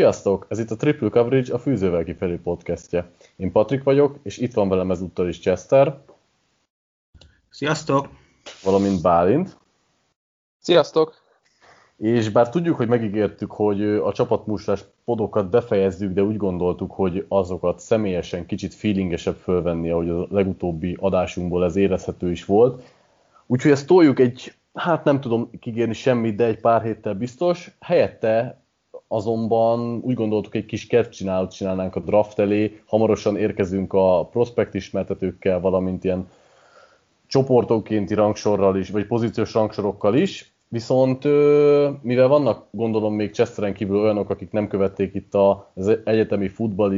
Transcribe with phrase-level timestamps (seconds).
[0.00, 0.46] Sziasztok!
[0.48, 3.10] Ez itt a Triple Coverage, a Fűzővel kifelé podcastje.
[3.36, 5.98] Én Patrik vagyok, és itt van velem ezúttal is Chester.
[7.50, 8.08] Sziasztok!
[8.64, 9.56] Valamint Bálint.
[10.58, 11.14] Sziasztok!
[11.96, 17.80] És bár tudjuk, hogy megígértük, hogy a csapatmuslás podokat befejezzük, de úgy gondoltuk, hogy azokat
[17.80, 22.82] személyesen kicsit feelingesebb fölvenni, ahogy a legutóbbi adásunkból ez érezhető is volt.
[23.46, 27.76] Úgyhogy ezt toljuk egy, hát nem tudom kigérni semmit, de egy pár héttel biztos.
[27.80, 28.60] Helyette
[29.12, 35.60] azonban úgy gondoltuk, egy kis kertcsinálót csinálnánk a draft elé, hamarosan érkezünk a prospekt ismertetőkkel,
[35.60, 36.28] valamint ilyen
[37.26, 41.24] csoportokénti rangsorral is, vagy pozíciós rangsorokkal is, viszont
[42.02, 46.92] mivel vannak gondolom még Chesteren kívül olyanok, akik nem követték itt az egyetemi futball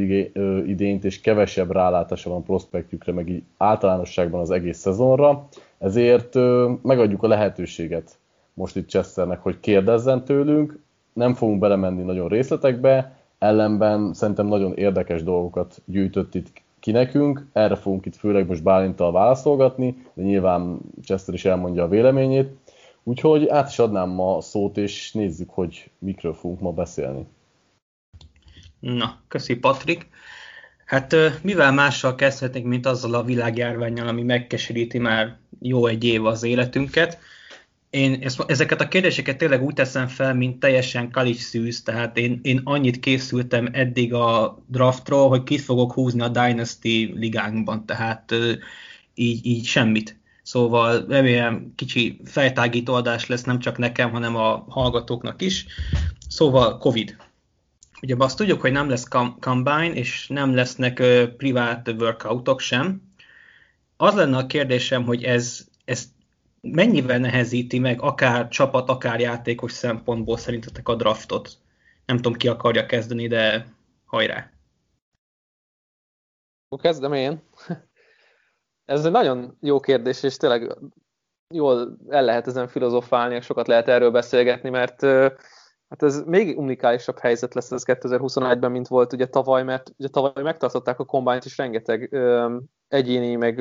[0.66, 6.34] idényt, és kevesebb rálátása van prospektjükre, meg így általánosságban az egész szezonra, ezért
[6.82, 8.18] megadjuk a lehetőséget
[8.54, 10.80] most itt Chesternek, hogy kérdezzen tőlünk,
[11.12, 17.74] nem fogunk belemenni nagyon részletekbe, ellenben szerintem nagyon érdekes dolgokat gyűjtött itt ki nekünk, erre
[17.74, 22.50] fogunk itt főleg most Bálintal válaszolgatni, de nyilván Chester is elmondja a véleményét,
[23.02, 27.26] úgyhogy át is adnám ma a szót, és nézzük, hogy mikről fogunk ma beszélni.
[28.80, 30.08] Na, köszi Patrik.
[30.84, 36.42] Hát mivel mással kezdhetnénk, mint azzal a világjárványjal, ami megkeseríti már jó egy év az
[36.42, 37.18] életünket,
[37.92, 42.60] én ezeket a kérdéseket tényleg úgy teszem fel, mint teljesen kalis szűz, tehát én, én
[42.64, 48.34] annyit készültem eddig a draftról, hogy kit fogok húzni a Dynasty ligánkban, tehát
[49.14, 50.20] így, így semmit.
[50.42, 55.66] Szóval remélem kicsi fejtágító adás lesz nem csak nekem, hanem a hallgatóknak is.
[56.28, 57.16] Szóval Covid.
[58.02, 59.08] Ugye azt tudjuk, hogy nem lesz
[59.40, 63.02] combine, és nem lesznek uh, privát workoutok sem.
[63.96, 66.04] Az lenne a kérdésem, hogy ez, ez
[66.62, 71.50] mennyivel nehezíti meg akár csapat, akár játékos szempontból szerintetek a draftot?
[72.06, 73.66] Nem tudom, ki akarja kezdeni, de
[74.04, 74.50] hajrá!
[76.80, 77.42] Kezdem én.
[78.84, 80.78] Ez egy nagyon jó kérdés, és tényleg
[81.54, 85.00] jól el lehet ezen filozofálni, és sokat lehet erről beszélgetni, mert
[85.88, 90.42] hát ez még unikálisabb helyzet lesz ez 2021-ben, mint volt ugye tavaly, mert ugye tavaly
[90.42, 92.16] megtartották a kombányt, és rengeteg
[92.88, 93.60] egyéni, meg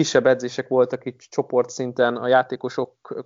[0.00, 3.24] kisebb edzések voltak itt csoportszinten a játékosok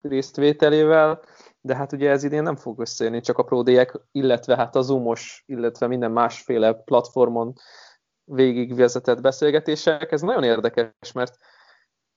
[0.00, 1.20] résztvételével,
[1.60, 5.44] de hát ugye ez idén nem fog összejönni, csak a pródéek, illetve hát a Zoomos,
[5.46, 7.52] illetve minden másféle platformon
[8.24, 10.12] végigvezetett beszélgetések.
[10.12, 11.36] Ez nagyon érdekes, mert,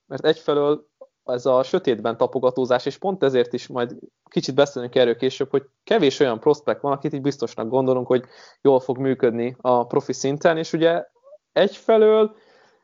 [0.06, 0.88] mert egyfelől
[1.24, 3.96] ez a sötétben tapogatózás, és pont ezért is majd
[4.30, 8.24] kicsit beszélünk erről később, hogy kevés olyan prospekt van, akit így biztosnak gondolunk, hogy
[8.60, 11.04] jól fog működni a profi szinten, és ugye
[11.52, 12.36] egyfelől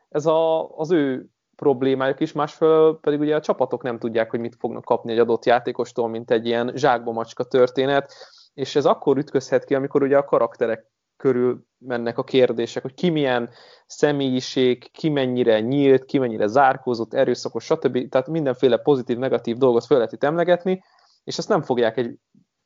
[0.09, 1.25] ez a, az ő
[1.55, 5.45] problémájuk is, másfelől pedig ugye a csapatok nem tudják, hogy mit fognak kapni egy adott
[5.45, 8.13] játékostól, mint egy ilyen zsákba macska történet,
[8.53, 10.85] és ez akkor ütközhet ki, amikor ugye a karakterek
[11.17, 13.49] körül mennek a kérdések, hogy ki milyen
[13.85, 18.09] személyiség, ki mennyire nyílt, ki mennyire zárkózott, erőszakos, stb.
[18.09, 20.83] Tehát mindenféle pozitív, negatív dolgot fel lehet itt emlegetni,
[21.23, 22.17] és ezt nem fogják egy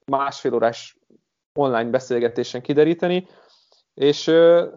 [0.06, 0.98] másfél órás
[1.54, 3.28] online beszélgetésen kideríteni,
[3.94, 4.26] és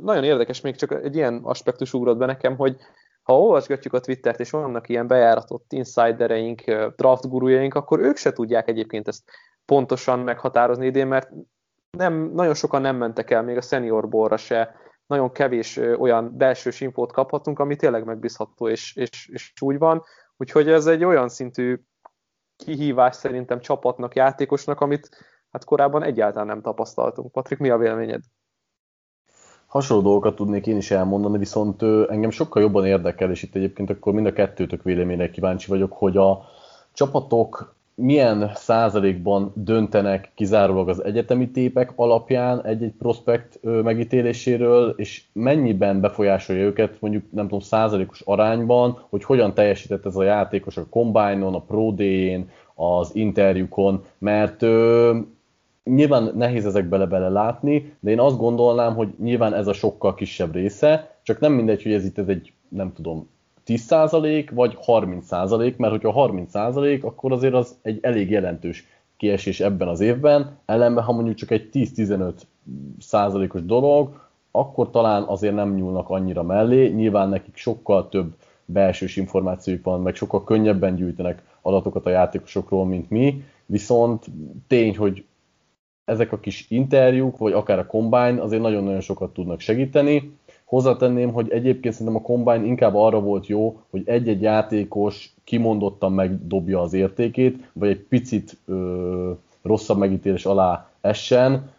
[0.01, 2.77] nagyon érdekes, még csak egy ilyen aspektus ugrott be nekem, hogy
[3.23, 6.63] ha olvasgatjuk a Twittert, és vannak ilyen bejáratott insidereink,
[6.97, 9.23] draft gurujaink, akkor ők se tudják egyébként ezt
[9.65, 11.31] pontosan meghatározni idén, mert
[11.91, 14.75] nem, nagyon sokan nem mentek el, még a senior borra se,
[15.07, 20.03] nagyon kevés olyan belső infót kaphatunk, ami tényleg megbízható, és, és, és úgy van.
[20.37, 21.81] Úgyhogy ez egy olyan szintű
[22.57, 25.09] kihívás szerintem csapatnak, játékosnak, amit
[25.51, 27.33] hát korábban egyáltalán nem tapasztaltunk.
[27.33, 28.23] Patrik, mi a véleményed?
[29.67, 34.13] Hasonló dolgokat tudnék én is elmondani, viszont engem sokkal jobban érdekel, és itt egyébként akkor
[34.13, 36.45] mind a kettőtök véleményre kíváncsi vagyok, hogy a
[36.93, 46.65] csapatok milyen százalékban döntenek kizárólag az egyetemi tépek alapján egy-egy prospekt megítéléséről, és mennyiben befolyásolja
[46.65, 51.61] őket mondjuk nem tudom százalékos arányban, hogy hogyan teljesített ez a játékos a combine-on, a
[51.61, 51.95] pro
[52.75, 54.63] az interjúkon, mert
[55.91, 60.55] nyilván nehéz ezek bele-bele látni, de én azt gondolnám, hogy nyilván ez a sokkal kisebb
[60.55, 63.29] része, csak nem mindegy, hogy ez itt ez egy, nem tudom,
[63.67, 68.87] 10% vagy 30%, mert hogyha 30% akkor azért az egy elég jelentős
[69.17, 72.33] kiesés ebben az évben, ellenben ha mondjuk csak egy 10-15
[72.99, 78.35] százalékos dolog, akkor talán azért nem nyúlnak annyira mellé, nyilván nekik sokkal több
[78.65, 84.25] belsős információjuk van, meg sokkal könnyebben gyűjtenek adatokat a játékosokról, mint mi, viszont
[84.67, 85.25] tény, hogy
[86.07, 90.37] ezek a kis interjúk, vagy akár a Combine azért nagyon-nagyon sokat tudnak segíteni.
[90.65, 96.81] Hozzátenném, hogy egyébként szerintem a Combine inkább arra volt jó, hogy egy-egy játékos kimondottan megdobja
[96.81, 99.31] az értékét, vagy egy picit ö,
[99.63, 101.71] rosszabb megítélés alá essen.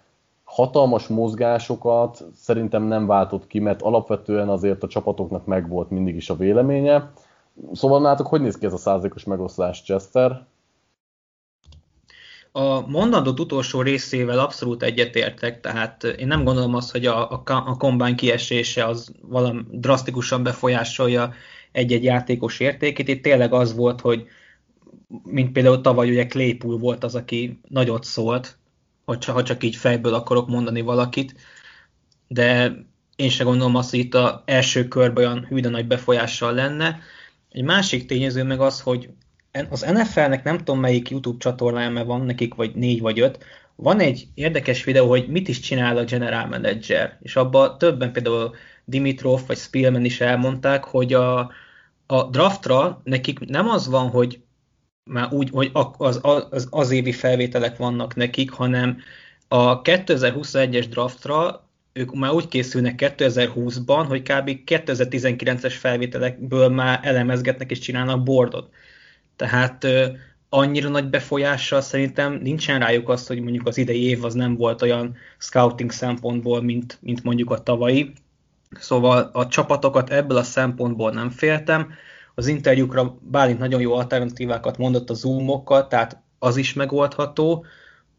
[0.43, 6.35] hatalmas mozgásokat szerintem nem váltott ki, mert alapvetően azért a csapatoknak megvolt mindig is a
[6.35, 7.11] véleménye.
[7.73, 10.45] Szóval nálatok hogy néz ki ez a százalékos megoszlás, Chester?
[12.51, 17.77] A mondandót utolsó részével abszolút egyetértek, tehát én nem gondolom azt, hogy a, a, a
[17.77, 21.33] kombány kiesése az valami drasztikusan befolyásolja
[21.71, 23.07] egy-egy játékos értékét.
[23.07, 24.27] Itt tényleg az volt, hogy
[25.23, 28.57] mint például tavaly ugye Claypool volt az, aki nagyot szólt,
[29.05, 31.35] hogyha, ha csak így fejből akarok mondani valakit,
[32.27, 32.75] de
[33.15, 36.99] én se gondolom azt, hogy itt az első körben olyan hűde nagy befolyással lenne.
[37.49, 39.09] Egy másik tényező meg az, hogy
[39.69, 43.43] az NFL-nek nem tudom melyik YouTube csatornája, van nekik vagy négy vagy öt,
[43.75, 48.55] van egy érdekes videó, hogy mit is csinál a general manager, és abban többen például
[48.85, 51.51] Dimitrov vagy Spielman is elmondták, hogy a,
[52.05, 54.41] a draftra nekik nem az van, hogy
[55.03, 58.97] már úgy, hogy az, az, az évi felvételek vannak nekik, hanem
[59.47, 64.49] a 2021-es draftra ők már úgy készülnek 2020-ban, hogy kb.
[64.65, 68.69] 2019-es felvételekből már elemezgetnek és csinálnak bordot.
[69.37, 69.87] Tehát
[70.49, 74.81] annyira nagy befolyással szerintem nincsen rájuk az, hogy mondjuk az idei év az nem volt
[74.81, 78.13] olyan scouting szempontból, mint, mint mondjuk a tavalyi.
[78.79, 81.91] Szóval a csapatokat ebből a szempontból nem féltem.
[82.35, 87.65] Az interjúkra Bálint nagyon jó alternatívákat mondott a zoomokkal, tehát az is megoldható.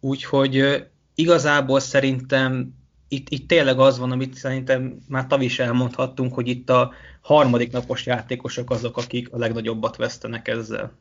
[0.01, 2.75] Úgyhogy igazából szerintem
[3.09, 7.73] itt, itt tényleg az van, amit szerintem már tav is elmondhattunk, hogy itt a harmadik
[7.73, 10.93] napos játékosok azok, akik a legnagyobbat vesztenek ezzel.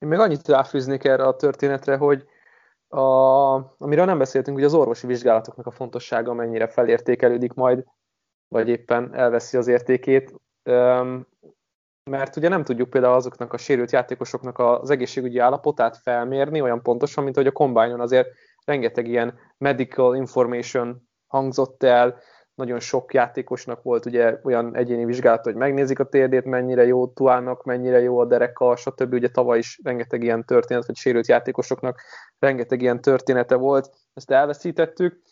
[0.00, 2.26] Én még annyit ráfűznék erre a történetre, hogy
[2.88, 3.00] a,
[3.78, 7.84] amiről nem beszéltünk, hogy az orvosi vizsgálatoknak a fontossága mennyire felértékelődik majd,
[8.48, 10.34] vagy éppen elveszi az értékét.
[12.10, 17.24] Mert ugye nem tudjuk például azoknak a sérült játékosoknak az egészségügyi állapotát felmérni olyan pontosan,
[17.24, 18.28] mint hogy a kombányon azért
[18.64, 22.18] rengeteg ilyen medical information hangzott el,
[22.60, 27.64] nagyon sok játékosnak volt ugye olyan egyéni vizsgálat, hogy megnézik a térdét, mennyire jó tuának,
[27.64, 29.12] mennyire jó a dereka, stb.
[29.12, 32.00] Ugye tavaly is rengeteg ilyen történet, vagy sérült játékosoknak
[32.38, 35.22] rengeteg ilyen története volt, ezt elveszítettük,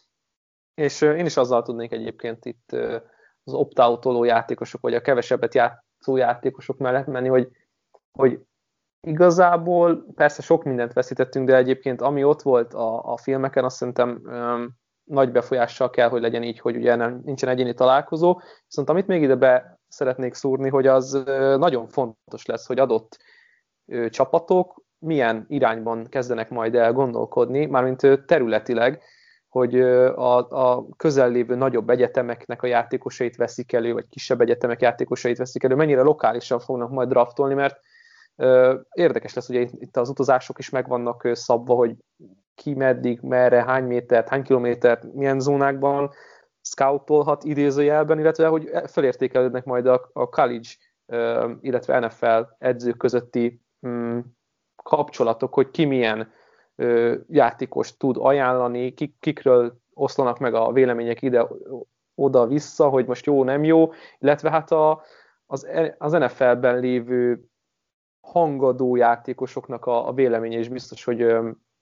[0.75, 2.73] és én is azzal tudnék egyébként itt
[3.45, 3.81] az opt
[4.25, 7.49] játékosok, vagy a kevesebbet játszó játékosok mellett menni, hogy,
[8.13, 8.41] hogy
[9.01, 14.23] igazából persze sok mindent veszítettünk, de egyébként ami ott volt a, a filmeken, azt szerintem
[15.09, 18.41] nagy befolyással kell, hogy legyen így, hogy ugye nem, nincsen egyéni találkozó.
[18.67, 21.23] Viszont amit még ide be szeretnék szúrni, hogy az
[21.59, 23.19] nagyon fontos lesz, hogy adott
[24.09, 29.03] csapatok milyen irányban kezdenek majd el gondolkodni, mármint területileg,
[29.49, 35.63] hogy a, a közel nagyobb egyetemeknek a játékosait veszik elő, vagy kisebb egyetemek játékosait veszik
[35.63, 37.81] elő, mennyire lokálisan fognak majd draftolni, mert
[38.93, 41.95] Érdekes lesz, ugye itt az utazások is meg vannak szabva, hogy
[42.59, 46.11] ki meddig, merre, hány métert, hány kilométert, milyen zónákban
[46.61, 50.69] scoutolhat idézőjelben, illetve hogy felértékelődnek majd a, a college,
[51.61, 54.19] illetve NFL edzők közötti mm,
[54.83, 56.33] kapcsolatok, hogy ki milyen
[57.29, 61.47] játékos tud ajánlani, kik, kikről oszlanak meg a vélemények ide,
[62.15, 65.03] oda-vissza, hogy most jó, nem jó, illetve hát a,
[65.47, 67.45] az, az NFL-ben lévő
[68.21, 71.27] hangadó játékosoknak a, a véleménye is biztos, hogy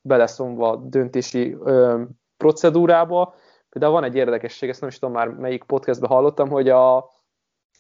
[0.07, 2.03] beleszomva a döntési ö,
[2.37, 3.35] procedúrába.
[3.69, 7.11] Például van egy érdekesség, ezt nem is tudom már melyik podcastben hallottam, hogy a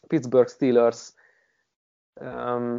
[0.06, 1.12] Pittsburgh Steelers
[2.14, 2.76] ö,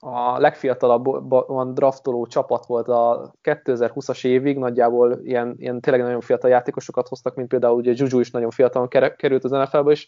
[0.00, 7.08] a legfiatalabban draftoló csapat volt a 2020-as évig, nagyjából ilyen, ilyen tényleg nagyon fiatal játékosokat
[7.08, 10.06] hoztak, mint például ugye Juju is nagyon fiatalon került az NFL-be, és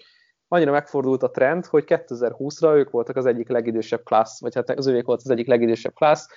[0.49, 4.87] annyira megfordult a trend, hogy 2020-ra ők voltak az egyik legidősebb klassz, vagy hát az
[4.87, 6.29] ők volt az egyik legidősebb klassz,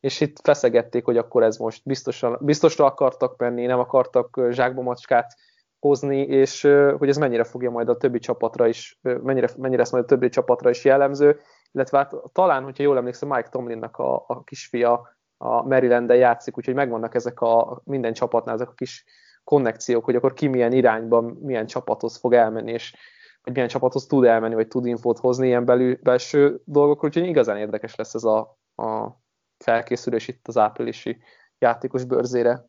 [0.00, 5.34] és itt feszegették, hogy akkor ez most biztosan, biztosra akartak menni, nem akartak zsákba macskát
[5.78, 6.62] hozni, és
[6.98, 10.28] hogy ez mennyire fogja majd a többi csapatra is, mennyire, mennyire lesz majd a többi
[10.28, 11.40] csapatra is jellemző,
[11.72, 16.74] illetve hát talán, hogyha jól emlékszem, Mike Tomlinnak a, a kisfia a maryland játszik, úgyhogy
[16.74, 19.04] megvannak ezek a minden csapatnál ezek a kis
[19.44, 22.94] konnekciók, hogy akkor ki milyen irányban, milyen csapathoz fog elmenni, és
[23.42, 27.56] hogy milyen csapathoz tud elmenni, vagy tud infót hozni ilyen belül, belső dolgokról, úgyhogy igazán
[27.56, 29.16] érdekes lesz ez a, a
[29.58, 31.18] felkészülés itt az áprilisi
[31.58, 32.64] játékos bőrzére.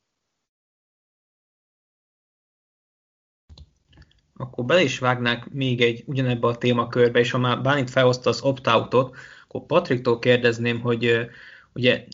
[4.34, 8.42] Akkor bele is vágnák még egy ugyanebbe a témakörbe, és ha már Bánit felhozta az
[8.42, 9.16] opt-outot,
[9.48, 11.30] akkor Patriktól kérdezném, hogy
[11.74, 12.06] ugye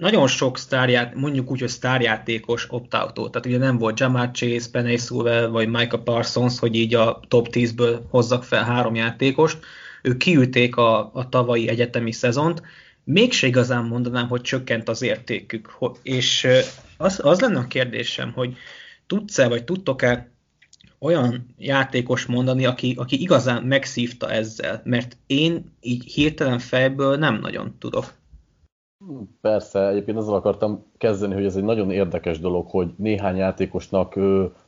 [0.00, 4.96] nagyon sok sztárját, mondjuk úgy, hogy sztárjátékos opt Tehát ugye nem volt Jamar Chase, Penny
[4.96, 9.58] Sewell vagy Micah Parsons, hogy így a top 10-ből hozzak fel három játékost.
[10.02, 12.62] Ők kiülték a, a tavalyi egyetemi szezont,
[13.04, 15.78] mégse igazán mondanám, hogy csökkent az értékük.
[16.02, 16.46] És
[16.96, 18.56] az, az lenne a kérdésem, hogy
[19.06, 20.30] tudsz-e, vagy tudtok-e
[20.98, 27.74] olyan játékos mondani, aki, aki igazán megszívta ezzel, mert én így hirtelen fejből nem nagyon
[27.78, 28.18] tudok.
[29.40, 34.14] Persze, egyébként azzal akartam kezdeni, hogy ez egy nagyon érdekes dolog, hogy néhány játékosnak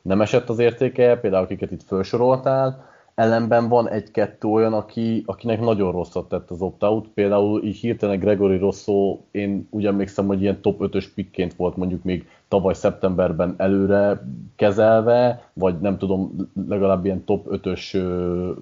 [0.01, 5.91] nem esett az értéke, például akiket itt felsoroltál, ellenben van egy-kettő olyan, aki, akinek nagyon
[5.91, 10.77] rosszat tett az opt-out, például így hirtelen Gregory Rosso, én úgy emlékszem, hogy ilyen top
[10.79, 16.35] 5-ös pikként volt mondjuk még tavaly szeptemberben előre kezelve, vagy nem tudom,
[16.67, 17.97] legalább ilyen top 5-ös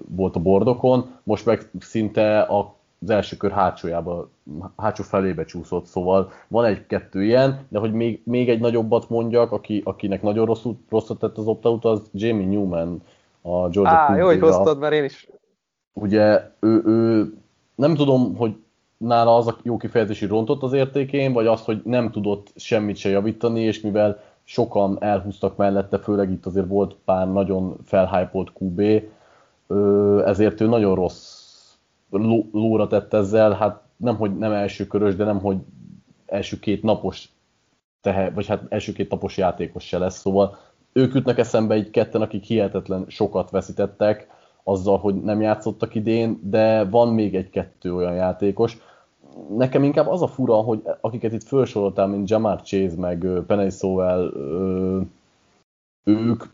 [0.08, 4.30] volt a bordokon, most meg szinte az első kör hátsójába,
[4.76, 9.82] hátsó felébe csúszott, szóval van egy-kettő ilyen, de hogy még, még egy nagyobbat mondjak, aki,
[9.84, 13.02] akinek nagyon rosszul, rosszat tett az opt-out, az Jamie Newman,
[13.42, 15.28] a Georgia Á, jó, hogy hoztad, mert én is.
[15.92, 17.32] Ugye ő, ő,
[17.74, 18.56] nem tudom, hogy
[18.96, 23.08] nála az a jó kifejezési rontott az értékén, vagy az, hogy nem tudott semmit se
[23.08, 28.80] javítani, és mivel sokan elhúztak mellette, főleg itt azért volt pár nagyon felhypolt QB,
[30.24, 31.40] ezért ő nagyon rossz
[32.52, 35.56] lóra tett ezzel, hát nem, hogy nem első körös, de nem, hogy
[36.26, 37.28] első két napos
[38.00, 40.58] tehe, vagy hát első két napos játékos se lesz, szóval
[40.92, 44.26] ők jutnak eszembe egy ketten, akik hihetetlen sokat veszítettek
[44.64, 48.78] azzal, hogy nem játszottak idén, de van még egy-kettő olyan játékos.
[49.56, 54.32] Nekem inkább az a fura, hogy akiket itt felsoroltál, mint Jamar Chase, meg Penny Sowell,
[56.04, 56.44] ők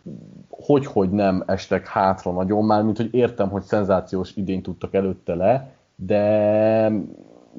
[0.50, 5.72] hogy-hogy nem estek hátra nagyon, már mint hogy értem, hogy szenzációs idén tudtak előtte le,
[5.96, 6.92] de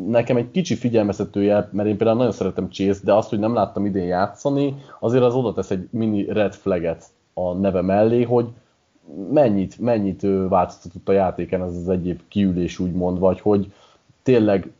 [0.07, 3.85] nekem egy kicsi figyelmeztetője, mert én például nagyon szeretem Chase, de azt, hogy nem láttam
[3.85, 8.47] idén játszani, azért az oda tesz egy mini red flaget a neve mellé, hogy
[9.31, 13.71] mennyit, mennyit változtatott a játéken az az egyéb kiülés úgymond, vagy hogy
[14.23, 14.71] tényleg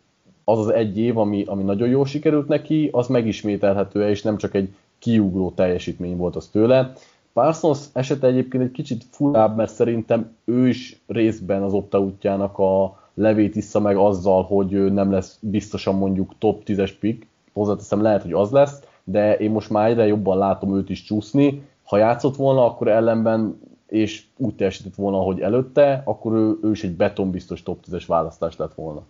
[0.44, 4.54] az az egy év, ami, ami nagyon jól sikerült neki, az megismételhető és nem csak
[4.54, 6.94] egy kiugró teljesítmény volt az tőle.
[7.34, 12.84] Parsons esete egyébként egy kicsit furább, mert szerintem ő is részben az optautjának a,
[13.20, 18.34] levét issza meg azzal, hogy nem lesz biztosan mondjuk top 10-es pick, hozzáteszem lehet, hogy
[18.34, 21.68] az lesz, de én most már egyre jobban látom őt is csúszni.
[21.84, 26.84] Ha játszott volna, akkor ellenben és úgy teljesített volna, ahogy előtte, akkor ő, ő is
[26.84, 29.04] egy betonbiztos top 10-es választás lett volna.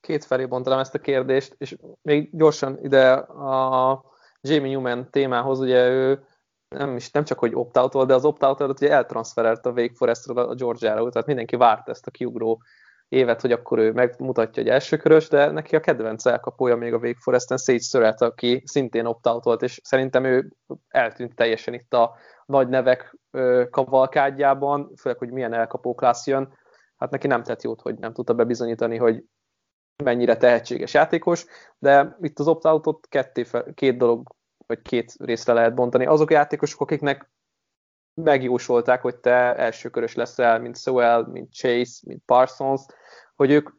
[0.00, 4.04] Két felé bontanám ezt a kérdést, és még gyorsan ide a
[4.40, 6.24] Jamie Newman témához, ugye ő
[6.74, 10.38] nem, is, nem csak, hogy opt de az opt out ugye eltranszferelt a Wake Forestről
[10.38, 12.62] a Georgia-ra, tehát mindenki várt ezt a kiugró
[13.08, 17.18] évet, hogy akkor ő megmutatja, hogy elsőkörös, de neki a kedvenc elkapója még a Wake
[17.20, 20.52] Foresten Sage Surratt, aki szintén opt volt, és szerintem ő
[20.88, 22.14] eltűnt teljesen itt a
[22.46, 23.16] nagy nevek
[23.70, 26.52] kavalkádjában, főleg, hogy milyen elkapó klassz jön.
[26.96, 29.24] Hát neki nem tett jót, hogy nem tudta bebizonyítani, hogy
[30.04, 31.46] mennyire tehetséges játékos,
[31.78, 33.08] de itt az opt-outot
[33.74, 34.33] két dolog
[34.66, 36.06] vagy két részre lehet bontani.
[36.06, 37.30] Azok a játékosok, akiknek
[38.14, 42.82] megjósolták, hogy te elsőkörös leszel, mint Sowell, mint Chase, mint Parsons,
[43.34, 43.70] hogy ők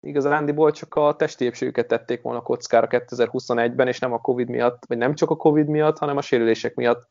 [0.00, 4.98] igazándiból csak a testi épségüket tették volna kockára 2021-ben, és nem a Covid miatt, vagy
[4.98, 7.08] nem csak a Covid miatt, hanem a sérülések miatt.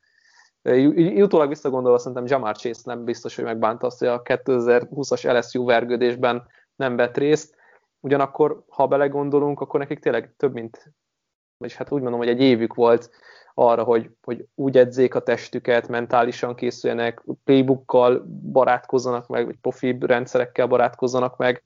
[1.16, 6.48] Utólag visszagondolva szerintem Jamar Chase nem biztos, hogy megbánta azt, hogy a 2020-as LSU vergődésben
[6.76, 7.56] nem vett részt.
[8.00, 10.94] Ugyanakkor, ha belegondolunk, akkor nekik tényleg több mint
[11.58, 13.10] vagyis hát úgy mondom, hogy egy évük volt
[13.54, 20.68] arra, hogy, hogy úgy edzék a testüket, mentálisan készüljenek, playbookkal barátkozzanak meg, vagy profi rendszerekkel
[20.68, 21.62] barátkozzanak meg.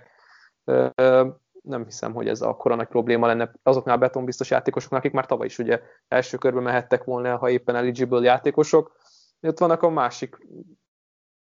[1.62, 5.60] Nem hiszem, hogy ez akkora nagy probléma lenne azoknál betonbiztos játékosoknak, akik már tavaly is
[5.60, 8.95] ugye első körben mehettek volna, ha éppen eligible játékosok.
[9.41, 10.38] Ott vannak a másik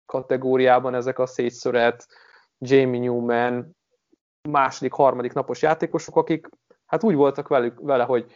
[0.06, 2.06] kategóriában ezek a szétszöret,
[2.58, 3.76] Jamie Newman,
[4.48, 6.48] második, harmadik napos játékosok, akik
[6.90, 8.32] hát úgy voltak velük, vele, hogy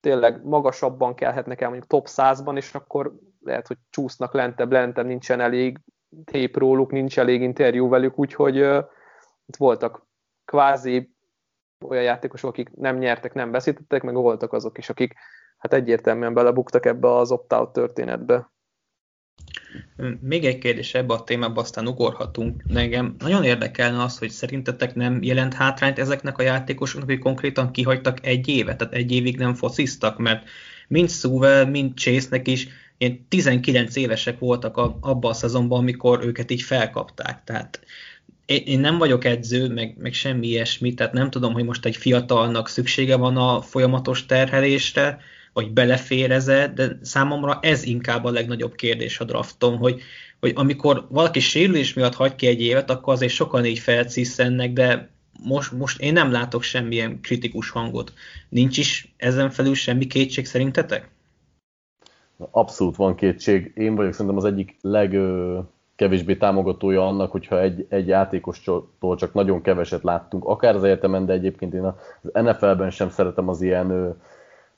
[0.00, 5.40] tényleg magasabban kelhetnek el mondjuk top 100-ban, és akkor lehet, hogy csúsznak lentebb, lentebb, nincsen
[5.40, 5.80] elég
[6.24, 8.84] tép róluk, nincs elég interjú velük, úgyhogy uh,
[9.46, 10.06] itt voltak
[10.44, 11.14] kvázi
[11.84, 15.14] olyan játékosok, akik nem nyertek, nem veszítettek, meg voltak azok is, akik
[15.58, 18.52] hát egyértelműen belebuktak ebbe az opt-out történetbe.
[20.20, 22.62] Még egy kérdés ebbe a témába, aztán ugorhatunk.
[22.66, 28.26] Nekem nagyon érdekelne az, hogy szerintetek nem jelent hátrányt ezeknek a játékosoknak, hogy konkrétan kihagytak
[28.26, 30.48] egy évet, tehát egy évig nem fociztak, mert
[30.88, 36.50] mind Sewell, mind Chase-nek is ilyen 19 évesek voltak a, abban a szezonban, amikor őket
[36.50, 37.44] így felkapták.
[37.44, 37.80] Tehát
[38.46, 42.68] én nem vagyok edző, meg, meg semmi ilyesmi, tehát nem tudom, hogy most egy fiatalnak
[42.68, 45.18] szüksége van a folyamatos terhelésre,
[45.54, 50.00] vagy beleféreze, de számomra ez inkább a legnagyobb kérdés a drafton, hogy,
[50.40, 55.10] hogy amikor valaki sérülés miatt hagy ki egy évet, akkor azért sokan így felcisszennek, de
[55.42, 58.12] most, most én nem látok semmilyen kritikus hangot.
[58.48, 61.08] Nincs is ezen felül semmi kétség szerintetek?
[62.50, 63.72] Abszolút van kétség.
[63.74, 70.02] Én vagyok szerintem az egyik legkevésbé támogatója annak, hogyha egy, egy játékostól csak nagyon keveset
[70.02, 71.94] láttunk, akár az egyetemen, de egyébként én az
[72.32, 74.16] NFL-ben sem szeretem az ilyen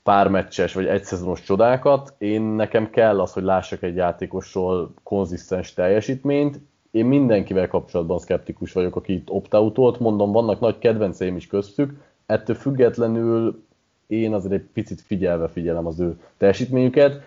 [0.07, 2.13] pármeccses vagy egyszezonos csodákat.
[2.17, 6.59] Én nekem kell az, hogy lássak egy játékosról konzisztens teljesítményt.
[6.91, 12.55] Én mindenkivel kapcsolatban szkeptikus vagyok, aki itt opt mondom, vannak nagy kedvenceim is köztük, ettől
[12.55, 13.63] függetlenül
[14.07, 17.21] én azért egy picit figyelve figyelem az ő teljesítményüket.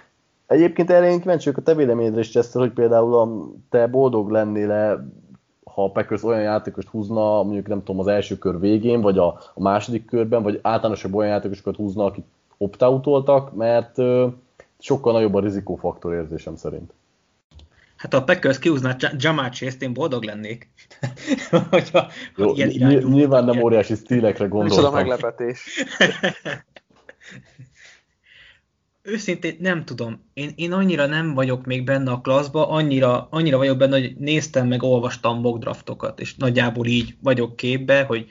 [0.46, 3.28] Egyébként erre én kíváncsi a te véleményedre is, Chester, hogy például a,
[3.70, 5.06] te boldog lennél -e,
[5.64, 9.26] ha a Packers olyan játékost húzna, mondjuk nem tudom, az első kör végén, vagy a,
[9.54, 12.24] a második körben, vagy általánosabb olyan játékosokat húzna, akik
[12.62, 13.96] opt mert
[14.78, 16.92] sokkal nagyobb a rizikófaktor érzésem szerint.
[17.96, 20.68] Hát a Packers kiúzná Jamal Chase-t, én boldog lennék.
[21.70, 24.78] Hogyha, Jó, ilyen nyilván nem óriási stílekre gondoltam.
[24.78, 25.66] Micsoda meglepetés.
[29.02, 30.24] őszintén nem tudom.
[30.32, 34.68] Én, én annyira nem vagyok még benne a klaszba, annyira, annyira vagyok benne, hogy néztem
[34.68, 38.26] meg, olvastam mock draftokat, és nagyjából így vagyok képbe, hogy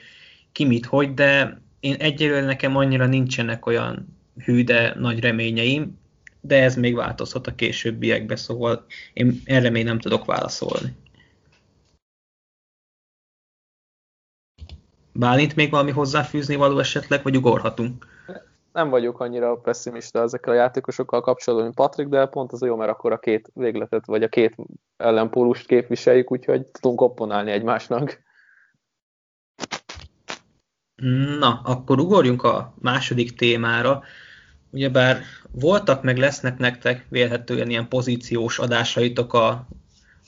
[0.52, 5.98] ki mit, hogy, de én egyelőre nekem annyira nincsenek olyan hű, de nagy reményeim,
[6.40, 10.96] de ez még változhat a későbbiekbe, szóval én erre még nem tudok válaszolni.
[15.12, 18.06] Bálint még valami hozzáfűzni való esetleg, vagy ugorhatunk?
[18.72, 22.90] nem vagyok annyira pessimista ezekkel a játékosokkal kapcsolatban, mint Patrick, de pont az jó, mert
[22.90, 24.56] akkor a két végletet, vagy a két
[24.96, 28.22] ellenpólust képviseljük, úgyhogy tudunk opponálni egymásnak.
[31.38, 34.02] Na, akkor ugorjunk a második témára.
[34.70, 39.48] Ugyebár voltak meg lesznek nektek vélhetően ilyen pozíciós adásaitok a,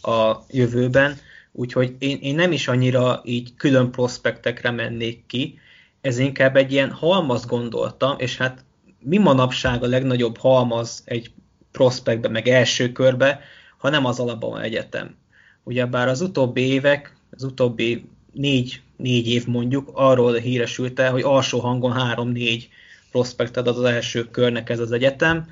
[0.03, 1.17] a jövőben,
[1.53, 5.59] úgyhogy én, én nem is annyira így külön prospektekre mennék ki,
[6.01, 8.65] ez inkább egy ilyen halmaz gondoltam, és hát
[8.99, 11.31] mi manapság a legnagyobb halmaz egy
[11.73, 13.41] prospektbe, meg első körbe,
[13.79, 15.17] ha nem az Alabama Egyetem.
[15.63, 21.59] Ugyebár az utóbbi évek, az utóbbi négy, négy év mondjuk arról híresült el, hogy alsó
[21.59, 22.69] hangon három-négy
[23.13, 25.47] prospektet ad az első körnek ez az egyetem.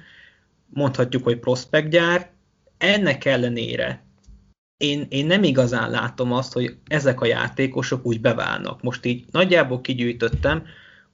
[0.66, 2.30] Mondhatjuk, hogy prospektgyár.
[2.78, 4.02] Ennek ellenére
[4.80, 8.82] én, én nem igazán látom azt, hogy ezek a játékosok úgy beválnak.
[8.82, 10.62] Most így nagyjából kigyűjtöttem,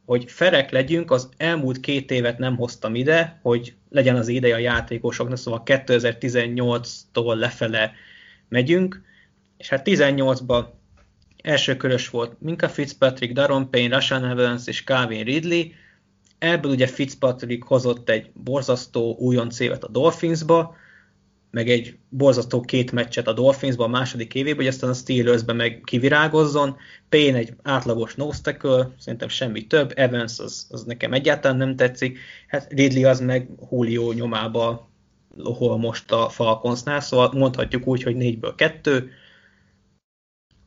[0.05, 4.59] hogy ferek legyünk, az elmúlt két évet nem hoztam ide, hogy legyen az ideje a
[4.59, 7.93] játékosoknak, szóval 2018-tól lefele
[8.49, 9.03] megyünk,
[9.57, 10.65] és hát 18-ban
[11.43, 15.63] első körös volt Minka Fitzpatrick, Daron Payne, Rashan Evans és Calvin Ridley,
[16.39, 20.77] ebből ugye Fitzpatrick hozott egy borzasztó újonc évet a Dolphinsba,
[21.51, 25.81] meg egy borzasztó két meccset a Dolphinsban a második évében, hogy aztán a Steelersben meg
[25.85, 26.77] kivirágozzon.
[27.09, 32.19] Payne egy átlagos nose tackle, szerintem semmi több, Evans az, az nekem egyáltalán nem tetszik,
[32.49, 34.91] hát Ridley az meg Julio nyomába
[35.43, 39.11] hol most a Falconsnál, szóval mondhatjuk úgy, hogy négyből kettő.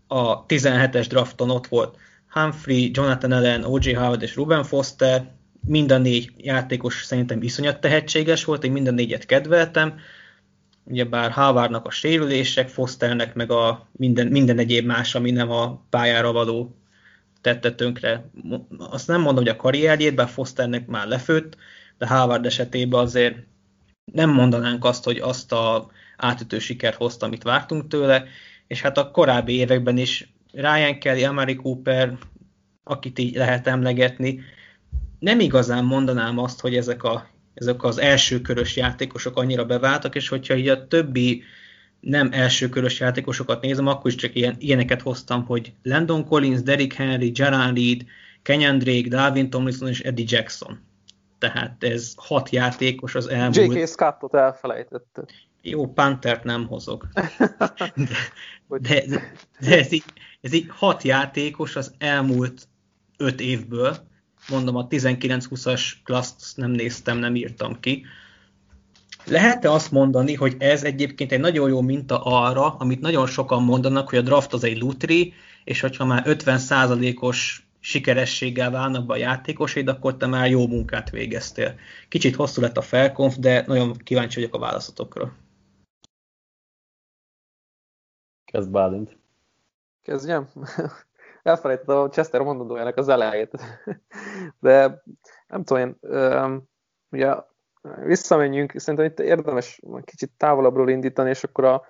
[0.08, 1.98] A 17-es drafton ott volt
[2.30, 3.94] Humphrey, Jonathan Allen, O.J.
[3.94, 5.32] Howard és Ruben Foster,
[5.66, 10.00] mind a négy játékos szerintem iszonyat tehetséges volt, én mind a négyet kedveltem,
[10.84, 16.32] ugyebár Hávárnak a sérülések, Fosternek meg a minden, minden egyéb más, ami nem a pályára
[16.32, 16.76] való
[17.42, 18.30] tette tönkre.
[18.78, 21.58] Azt nem mondom, hogy a karrierjét, bár Fosternek már lefőtt,
[21.98, 23.36] de Hávard esetében azért
[24.14, 28.24] nem mondanánk azt, hogy azt a átütő sikert hozta, amit vártunk tőle,
[28.68, 32.18] és hát a korábbi években is Ryan Kelly, Amari Cooper,
[32.84, 34.40] akit így lehet emlegetni,
[35.20, 40.28] nem igazán mondanám azt, hogy ezek a ezek az első körös játékosok annyira beváltak, és
[40.30, 41.44] hogyha így a többi
[42.00, 46.94] nem első körös játékosokat nézem, akkor is csak ilyen, ilyeneket hoztam, hogy Landon Collins, Derrick
[46.94, 48.02] Henry, Jaran Reed,
[48.42, 50.80] Kenyan Drake, Dalvin Tomlinson és Eddie Jackson.
[51.38, 53.74] Tehát ez hat játékos az elmúlt...
[53.74, 53.88] J.K.
[53.88, 55.26] Scottot elfelejtette.
[55.62, 57.08] Jó, Panthert nem hozok.
[58.68, 60.04] De, de, de ez, így,
[60.42, 62.68] ez így hat játékos az elmúlt
[63.18, 64.09] öt évből,
[64.50, 68.06] mondom, a 19-20-as klaszt nem néztem, nem írtam ki.
[69.26, 74.10] Lehet-e azt mondani, hogy ez egyébként egy nagyon jó minta arra, amit nagyon sokan mondanak,
[74.10, 75.34] hogy a draft az egy lutri,
[75.64, 81.76] és hogyha már 50%-os sikerességgel válnak be a játékosaid, akkor te már jó munkát végeztél.
[82.08, 85.34] Kicsit hosszú lett a felkonf, de nagyon kíváncsi vagyok a válaszatokra.
[88.46, 89.18] Kezd Bálint.
[90.02, 90.50] Kezdjem?
[91.50, 93.52] Elfelejtettem a Chester mondandójának az elejét.
[94.60, 95.04] De
[95.48, 95.98] nem tudom, én,
[97.12, 97.36] ugye
[98.04, 101.86] visszamenjünk, szerintem itt érdemes kicsit távolabbról indítani, és akkor a,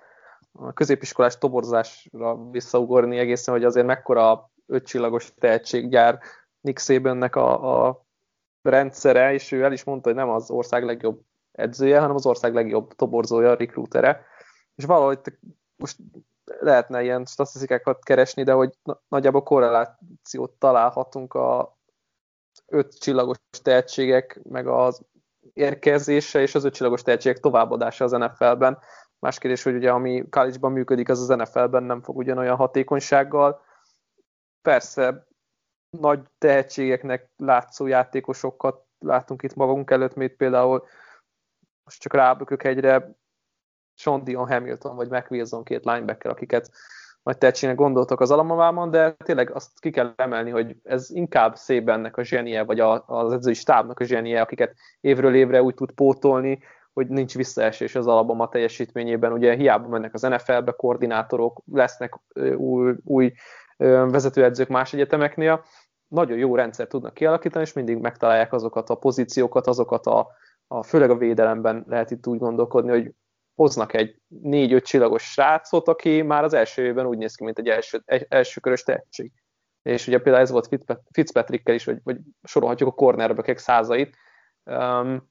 [0.52, 6.18] a középiskolás toborzásra visszaugorni egészen, hogy azért mekkora ötcsillagos tehetséggyár
[6.60, 8.04] Nick Sabannek a, a
[8.62, 11.20] rendszere, és ő el is mondta, hogy nem az ország legjobb
[11.52, 14.24] edzője, hanem az ország legjobb toborzója, recruitere.
[14.74, 15.18] És valahogy
[15.76, 15.96] most
[16.58, 21.78] lehetne ilyen statisztikákat keresni, de hogy nagyjából korrelációt találhatunk a
[22.66, 25.06] öt csillagos tehetségek, meg az
[25.52, 28.78] érkezése és az öt csillagos tehetségek továbbadása az NFL-ben.
[29.18, 33.62] Más kérdés, hogy ugye ami college-ban működik, az az NFL-ben nem fog ugyanolyan hatékonysággal.
[34.62, 35.26] Persze
[35.98, 40.86] nagy tehetségeknek látszó játékosokat látunk itt magunk előtt, mint például
[41.84, 43.18] most csak rábökök egyre
[44.00, 46.70] Sean Dion Hamilton vagy Mac két linebacker, akiket
[47.22, 52.16] nagy tehetségnek gondoltak az Alamavában, de tényleg azt ki kell emelni, hogy ez inkább ennek
[52.16, 56.62] a zsenie, vagy a, az edzői stábnak a zsenie, akiket évről évre úgy tud pótolni,
[56.92, 59.32] hogy nincs visszaesés az Alabama teljesítményében.
[59.32, 62.18] Ugye hiába mennek az NFL-be koordinátorok, lesznek
[62.56, 63.32] új, új
[63.76, 65.64] vezetőedzők más egyetemeknél,
[66.08, 70.28] nagyon jó rendszer tudnak kialakítani, és mindig megtalálják azokat a pozíciókat, azokat a,
[70.66, 73.14] a főleg a védelemben lehet itt úgy gondolkodni, hogy
[73.60, 77.68] hoznak egy négy-öt csillagos srácot, aki már az első évben úgy néz ki, mint egy
[77.68, 79.32] első, egy, első körös tehetség.
[79.82, 80.68] És ugye például ez volt
[81.12, 84.16] Fitzpatrickkel is, vagy, vagy sorolhatjuk a cornerbackek százait.
[84.64, 85.30] Um,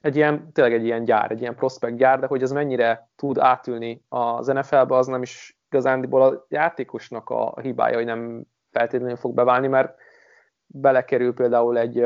[0.00, 3.38] egy ilyen, tényleg egy ilyen gyár, egy ilyen prospect gyár, de hogy ez mennyire tud
[3.38, 9.34] átülni az NFL-be, az nem is igazándiból a játékosnak a hibája, hogy nem feltétlenül fog
[9.34, 9.98] beválni, mert
[10.66, 11.98] belekerül például egy,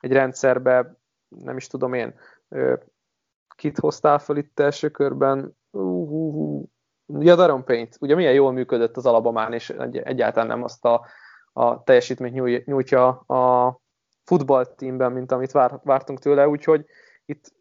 [0.00, 0.96] egy rendszerbe,
[1.28, 2.14] nem is tudom én,
[3.56, 5.56] kit hoztál fel itt első körben?
[5.70, 7.24] Uh, uh, uh.
[7.24, 7.96] Ja, Daron Paint.
[8.00, 11.06] Ugye milyen jól működött az Alabamán, és egyáltalán nem azt a,
[11.52, 13.80] a teljesítményt nyújtja a
[14.24, 16.84] futballteamben, mint amit vár, vártunk tőle, úgyhogy
[17.24, 17.54] itt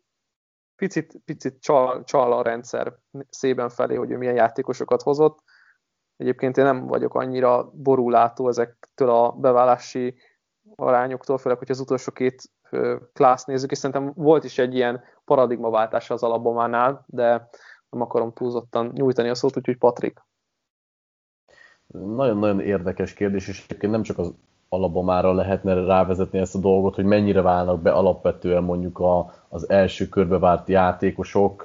[0.76, 2.98] picit, picit csal, csal a rendszer
[3.30, 5.44] szében felé, hogy ő milyen játékosokat hozott.
[6.18, 10.16] Egyébként én nem vagyok annyira borulátó ezektől a beválási
[10.76, 12.44] arányoktól, főleg, hogy az utolsó két
[13.14, 17.50] klász nézzük, és szerintem volt is egy ilyen paradigmaváltás az alabománál, de
[17.90, 20.24] nem akarom túlzottan nyújtani a szót, úgyhogy Patrik.
[21.88, 24.34] Nagyon-nagyon érdekes kérdés, és egyébként nem csak az
[24.70, 30.10] alabomára lehetne rávezetni ezt a dolgot, hogy mennyire válnak be alapvetően mondjuk a, az első
[30.10, 31.64] körbe várt játékosok,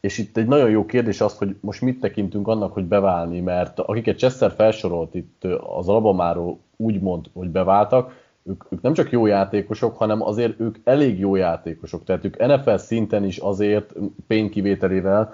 [0.00, 3.78] és itt egy nagyon jó kérdés az, hogy most mit tekintünk annak, hogy beválni, mert
[3.78, 5.44] akiket Chester felsorolt itt
[5.76, 10.76] az alabomáról úgy mond, hogy beváltak, ők, ők nem csak jó játékosok, hanem azért ők
[10.84, 12.04] elég jó játékosok.
[12.04, 13.92] Tehát ők NFL szinten is azért,
[14.26, 15.32] pénz kivételével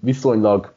[0.00, 0.72] viszonylag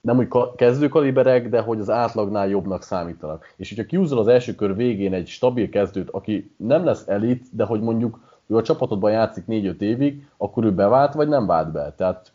[0.00, 3.54] nem úgy kezdőkaliberek, de hogy az átlagnál jobbnak számítanak.
[3.56, 7.64] És hogyha kiúzol az első kör végén egy stabil kezdőt, aki nem lesz elit, de
[7.64, 11.94] hogy mondjuk ő a csapatodban játszik 4-5 évig, akkor ő bevált, vagy nem vált be.
[11.96, 12.32] Tehát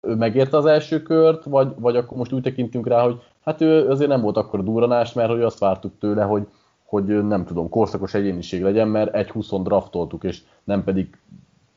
[0.00, 3.88] ő megérte az első kört, vagy, vagy akkor most úgy tekintünk rá, hogy hát ő
[3.88, 6.46] azért nem volt akkor duranás, mert hogy azt vártuk tőle, hogy
[6.90, 11.18] hogy nem tudom, korszakos egyéniség legyen, mert egy 20 draftoltuk, és nem pedig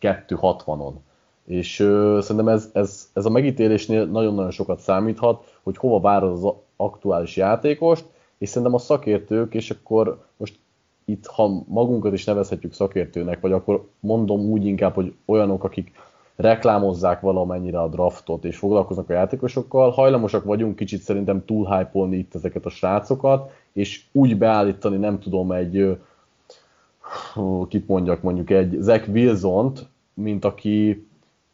[0.02, 0.94] 260-on.
[1.46, 6.54] És ö, szerintem ez, ez, ez a megítélésnél nagyon-nagyon sokat számíthat, hogy hova várod az
[6.76, 8.06] aktuális játékost,
[8.38, 10.60] és szerintem a szakértők, és akkor most
[11.06, 15.92] itt, ha magunkat is nevezhetjük szakértőnek, vagy akkor mondom úgy inkább, hogy olyanok, akik
[16.36, 22.36] reklámozzák valamennyire a draftot, és foglalkoznak a játékosokkal, hajlamosak vagyunk kicsit szerintem túl hype itt
[22.36, 25.98] ezeket a srácokat, és úgy beállítani, nem tudom, egy
[27.68, 29.74] kit mondjak, mondjuk egy Zach wilson
[30.14, 31.08] mint aki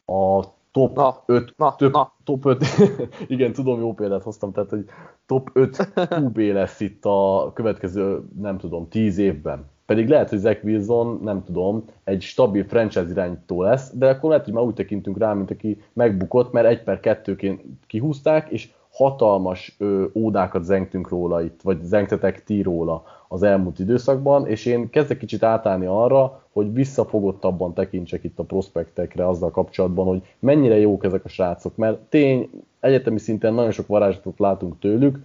[0.05, 2.11] a top na, 5, na, több, na.
[2.23, 2.65] top 5,
[3.27, 4.85] igen, tudom, jó példát hoztam, tehát hogy
[5.25, 9.69] top 5 QB lesz itt a következő, nem tudom, 10 évben.
[9.89, 14.45] Pedig lehet, hogy Zach Wilson, nem tudom, egy stabil franchise irányító lesz, de akkor lehet,
[14.45, 19.75] hogy már úgy tekintünk rá, mint aki megbukott, mert egy per kettőként kihúzták, és hatalmas
[19.79, 25.17] ö, ódákat zengtünk róla itt, vagy zengtetek ti róla az elmúlt időszakban, és én kezdek
[25.17, 31.25] kicsit átállni arra, hogy visszafogottabban tekintsek itt a prospektekre azzal kapcsolatban, hogy mennyire jók ezek
[31.25, 32.49] a srácok, mert tény,
[32.79, 35.19] egyetemi szinten nagyon sok varázslatot látunk tőlük,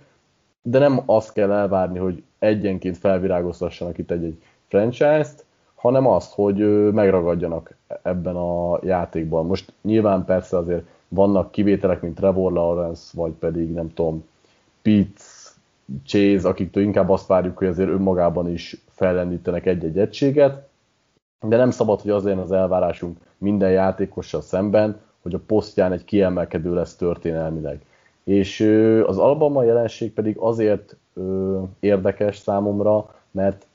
[0.63, 4.43] de nem azt kell elvárni, hogy egyenként felvirágoztassanak itt egy-egy
[4.75, 9.47] franchise-t, hanem azt, hogy megragadjanak ebben a játékban.
[9.47, 14.25] Most nyilván persze azért vannak kivételek, mint Trevor Lawrence, vagy pedig nem tudom,
[14.83, 15.23] Pitts,
[16.07, 20.69] Chase, akiktől inkább azt várjuk, hogy azért önmagában is fellendítenek egy-egy egységet,
[21.41, 26.05] de nem szabad, hogy az legyen az elvárásunk minden játékossal szemben, hogy a posztján egy
[26.05, 27.81] kiemelkedő lesz történelmileg.
[28.25, 28.61] És
[29.07, 30.97] az Alabama jelenség pedig azért
[31.81, 33.67] érdekes számomra, mert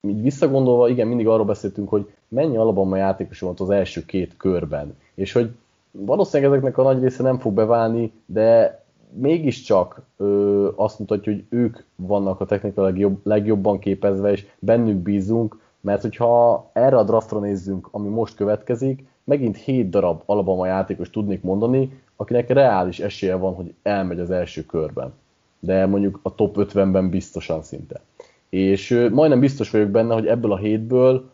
[0.00, 4.96] így visszagondolva, igen, mindig arról beszéltünk, hogy mennyi Alabama játékos volt az első két körben,
[5.14, 5.50] és hogy
[5.90, 8.82] valószínűleg ezeknek a nagy része nem fog beválni, de
[9.12, 15.60] mégiscsak ö, azt mutatja, hogy ők vannak a technika legjobb, legjobban képezve, és bennük bízunk,
[15.80, 21.42] mert hogyha erre a draftra nézzünk, ami most következik, megint 7 darab Alabama játékos tudnék
[21.42, 25.12] mondani, akinek reális esélye van, hogy elmegy az első körben.
[25.60, 28.00] De mondjuk a top 50-ben biztosan szinte.
[28.48, 31.30] És majdnem biztos vagyok benne, hogy ebből a hétből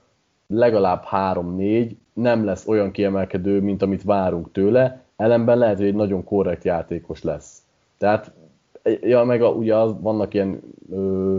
[0.47, 6.25] legalább 3-4 nem lesz olyan kiemelkedő, mint amit várunk tőle, ellenben lehet, hogy egy nagyon
[6.25, 7.63] korrekt játékos lesz.
[7.99, 8.33] Tehát,
[9.01, 11.39] ja, meg a, ugye az, vannak ilyen ö,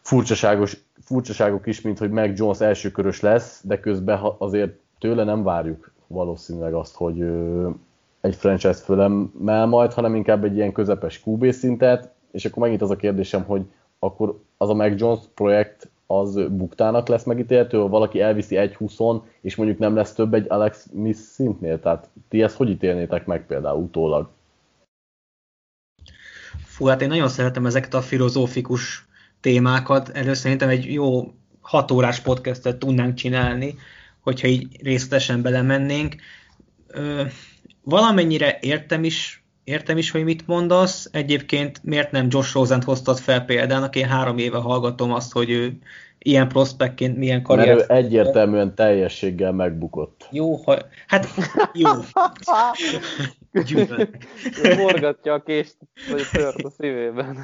[0.00, 5.92] furcsaságos, furcsaságok is, mint hogy meg Jones elsőkörös lesz, de közben azért tőle nem várjuk
[6.06, 7.68] valószínűleg azt, hogy ö,
[8.20, 12.90] egy franchise fölemmel majd, hanem inkább egy ilyen közepes QB szintet, és akkor megint az
[12.90, 13.62] a kérdésem, hogy
[14.04, 18.98] akkor az a Mac Jones projekt az buktának lesz megítélhető, ha valaki elviszi egy 20
[19.40, 21.80] és mondjuk nem lesz több egy Alex Smith szintnél?
[21.80, 24.28] Tehát ti ezt hogy ítélnétek meg például utólag?
[26.64, 29.06] Fú, hát én nagyon szeretem ezeket a filozófikus
[29.40, 30.08] témákat.
[30.08, 33.74] Először szerintem egy jó hat órás podcastet tudnánk csinálni,
[34.20, 36.16] hogyha így részletesen belemennénk.
[36.86, 37.22] Ö,
[37.82, 41.08] valamennyire értem is, értem is, hogy mit mondasz.
[41.12, 43.96] Egyébként miért nem Josh Rosen hoztad fel példának?
[43.96, 45.78] Én három éve hallgatom azt, hogy ő
[46.18, 47.78] ilyen prospektként milyen karriert...
[47.78, 50.28] Mert ő egyértelműen teljességgel megbukott.
[50.30, 50.78] Jó, ha...
[51.06, 51.28] hát
[51.72, 51.90] jó.
[54.52, 55.76] Forgatja a kést,
[56.10, 57.38] vagy tört a szívében.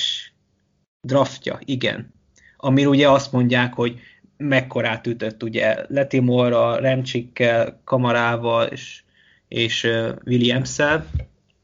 [1.00, 2.14] draftja, igen,
[2.56, 4.00] ami ugye azt mondják, hogy
[4.36, 9.02] mekkorát ütött ugye Letimorra, Remcsikkel, Kamarával és,
[9.48, 9.90] és
[10.24, 11.06] Williams-szel,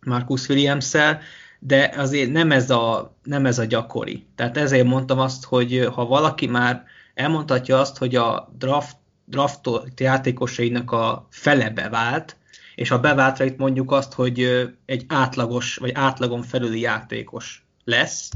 [0.00, 1.20] Marcus Williams-szel,
[1.58, 4.26] de azért nem ez, a, nem ez a gyakori.
[4.34, 10.92] Tehát ezért mondtam azt, hogy ha valaki már elmondhatja azt, hogy a draft, draftolt játékosainak
[10.92, 12.36] a fele bevált,
[12.74, 18.30] és a beváltra itt mondjuk azt, hogy egy átlagos, vagy átlagon felüli játékos lesz,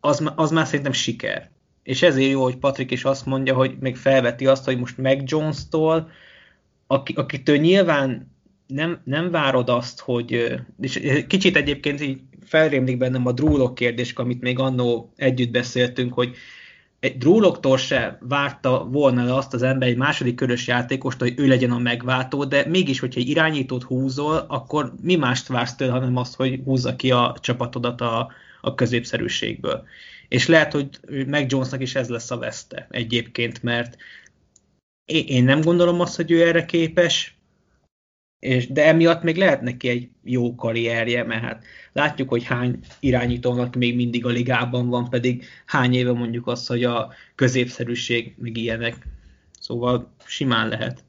[0.00, 1.50] az, az már szerintem siker.
[1.82, 5.22] És ezért jó, hogy Patrik is azt mondja, hogy még felveti azt, hogy most meg
[5.24, 6.10] Jones-tól,
[6.86, 8.32] aki, akitől nyilván
[8.66, 14.40] nem, nem várod azt, hogy, és kicsit egyébként így felrémlik bennem a drúlok kérdés, amit
[14.40, 16.36] még annó együtt beszéltünk, hogy
[17.04, 21.70] egy drúloktól se várta volna azt az ember egy második körös játékost, hogy ő legyen
[21.70, 26.34] a megváltó, de mégis, hogyha egy irányítót húzol, akkor mi mást vársz tőle, hanem azt,
[26.34, 29.84] hogy húzza ki a csapatodat a, a középszerűségből.
[30.28, 30.88] És lehet, hogy
[31.26, 33.96] meg Jonesnak is ez lesz a veszte egyébként, mert
[35.04, 37.38] én nem gondolom azt, hogy ő erre képes,
[38.44, 43.74] és, de emiatt még lehet neki egy jó karrierje, mert hát látjuk, hogy hány irányítónak
[43.74, 48.94] még mindig a ligában van, pedig hány éve mondjuk azt, hogy a középszerűség meg ilyenek.
[49.60, 51.04] Szóval simán lehet.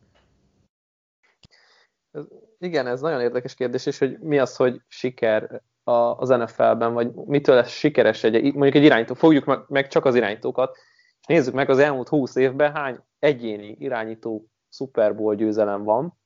[2.60, 7.56] Igen, ez nagyon érdekes kérdés, és hogy mi az, hogy siker az NFL-ben, vagy mitől
[7.56, 10.78] lesz sikeres egy, mondjuk egy irányító, fogjuk meg, meg csak az irányítókat,
[11.20, 16.24] és nézzük meg az elmúlt 20 évben hány egyéni irányító Super Bowl győzelem van.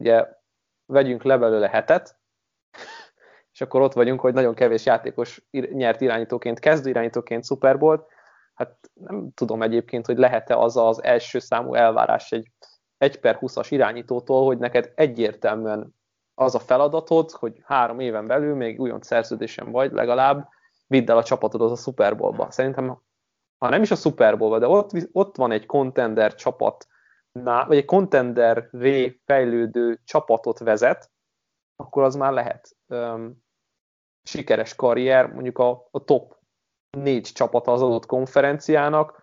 [0.00, 0.28] Ugye
[0.86, 2.18] vegyünk le belőle hetet,
[3.52, 8.06] és akkor ott vagyunk, hogy nagyon kevés játékos nyert irányítóként, kezdő irányítóként Super Bowl-t.
[8.54, 12.50] Hát nem tudom egyébként, hogy lehet-e az az első számú elvárás egy
[12.98, 15.94] 1 per 20-as irányítótól, hogy neked egyértelműen
[16.34, 20.48] az a feladatod, hogy három éven belül még újon szerződésen vagy, legalább
[20.86, 22.50] vidd el a csapatodat a Super Bowl-ba.
[22.50, 23.00] Szerintem,
[23.58, 26.86] ha nem is a Super Bowl-ba, de ott, ott van egy contender csapat,
[27.32, 31.10] vagy egy contender ré fejlődő csapatot vezet,
[31.76, 33.44] akkor az már lehet um,
[34.22, 36.36] sikeres karrier, mondjuk a, a top
[36.90, 39.22] négy csapat az adott konferenciának.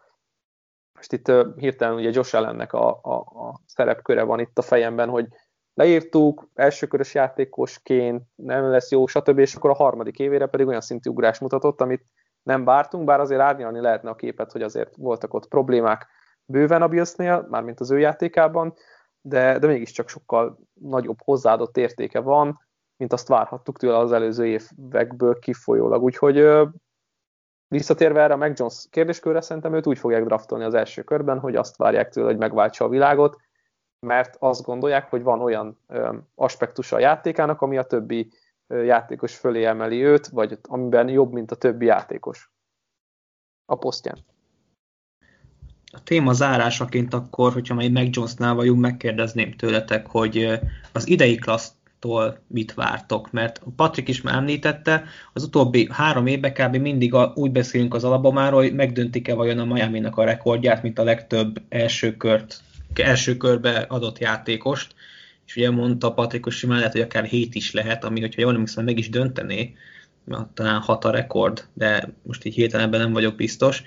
[0.94, 5.10] Most itt uh, hirtelen ugye Josh Allennek a, a, a szerepköre van itt a fejemben,
[5.10, 5.28] hogy
[5.74, 9.40] leírtuk, elsőkörös játékosként nem lesz jó, stb.
[9.40, 12.06] És akkor a harmadik évére pedig olyan szintű ugrás mutatott, amit
[12.44, 16.08] nem vártunk, bár azért árnyalni lehetne a képet, hogy azért voltak ott problémák
[16.52, 18.74] bőven a Billsnél, mármint az ő játékában,
[19.22, 25.40] de, de mégiscsak sokkal nagyobb hozzáadott értéke van, mint azt várhattuk tőle az előző évekből
[25.40, 26.04] kifolyólag.
[26.04, 26.48] Úgyhogy
[27.68, 31.56] visszatérve erre a Mac Jones kérdéskörre, szerintem őt úgy fogják draftolni az első körben, hogy
[31.56, 33.38] azt várják tőle, hogy megváltsa a világot,
[34.00, 35.80] mert azt gondolják, hogy van olyan
[36.36, 38.32] aspektusa a játékának, ami a többi
[38.68, 42.52] játékos fölé emeli őt, vagy amiben jobb, mint a többi játékos
[43.66, 44.26] a posztján.
[45.92, 50.60] A téma zárásaként akkor, hogyha majd Meg Jonesnál vagyunk, megkérdezném tőletek, hogy
[50.92, 56.76] az idei klassztól mit vártok, mert Patrik is már említette, az utóbbi három évben kb.
[56.76, 61.62] mindig úgy beszélünk az Alabamáról, hogy megdöntik-e vajon a miami a rekordját, mint a legtöbb
[61.70, 62.62] első, kört,
[62.96, 64.96] első körbe adott játékost,
[65.46, 68.54] és ugye mondta Patrik, hogy simán lehet, hogy akár hét is lehet, ami, hogyha jól
[68.54, 69.76] emlékszem, meg is döntené,
[70.54, 73.84] talán hat a rekord, de most így héten ebben nem vagyok biztos.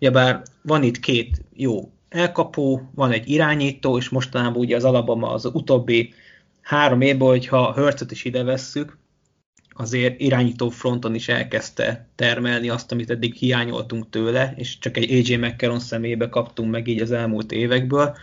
[0.00, 5.44] Ugyebár van itt két jó elkapó, van egy irányító, és mostanában ugye az Alabama az
[5.44, 6.14] utóbbi
[6.60, 8.98] három évben, hogyha Hörcet is ide vesszük,
[9.70, 15.36] azért irányító fronton is elkezdte termelni azt, amit eddig hiányoltunk tőle, és csak egy AJ
[15.36, 18.16] McCarron szemébe kaptunk meg így az elmúlt évekből.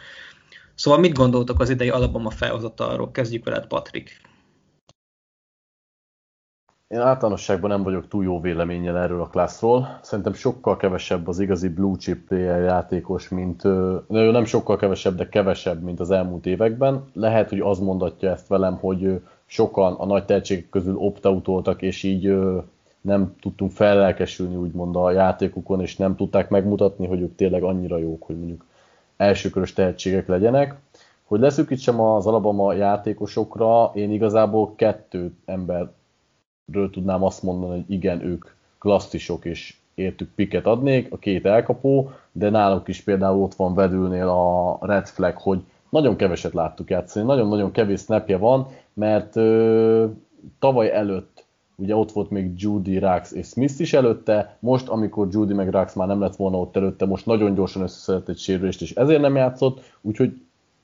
[0.75, 3.11] Szóval mit gondoltok az idei Alabama felhozatalról?
[3.11, 4.21] Kezdjük veled, Patrik.
[6.88, 10.00] Én általánosságban nem vagyok túl jó véleménnyel erről a klasszról.
[10.02, 13.63] Szerintem sokkal kevesebb az igazi blue chip player játékos, mint
[14.08, 17.04] nem sokkal kevesebb, de kevesebb, mint az elmúlt években.
[17.13, 21.28] Lehet, hogy az mondatja ezt velem, hogy sokan a nagy tehetségek közül opt
[21.82, 22.38] és így
[23.02, 28.23] nem tudtunk fellelkesülni úgymond a játékukon, és nem tudták megmutatni, hogy ők tényleg annyira jók,
[28.23, 28.65] hogy mondjuk
[29.17, 30.76] elsőkörös tehetségek legyenek.
[31.23, 35.89] Hogy leszűkítsem az Alabama játékosokra, én igazából kettő ember
[36.71, 38.45] ről tudnám azt mondani, hogy igen, ők
[38.80, 44.27] klasszisok, és értük piket adnék, a két elkapó, de náluk is például ott van vedülnél
[44.27, 50.06] a red flag, hogy nagyon keveset láttuk játszani, nagyon-nagyon kevés snapje van, mert ö,
[50.60, 55.53] tavaly előtt ugye ott volt még Judy, Rax és Smith is előtte, most, amikor Judy
[55.53, 58.93] meg Rax már nem lett volna ott előtte, most nagyon gyorsan összeszedett egy sérülést, és
[58.93, 60.41] ezért nem játszott, úgyhogy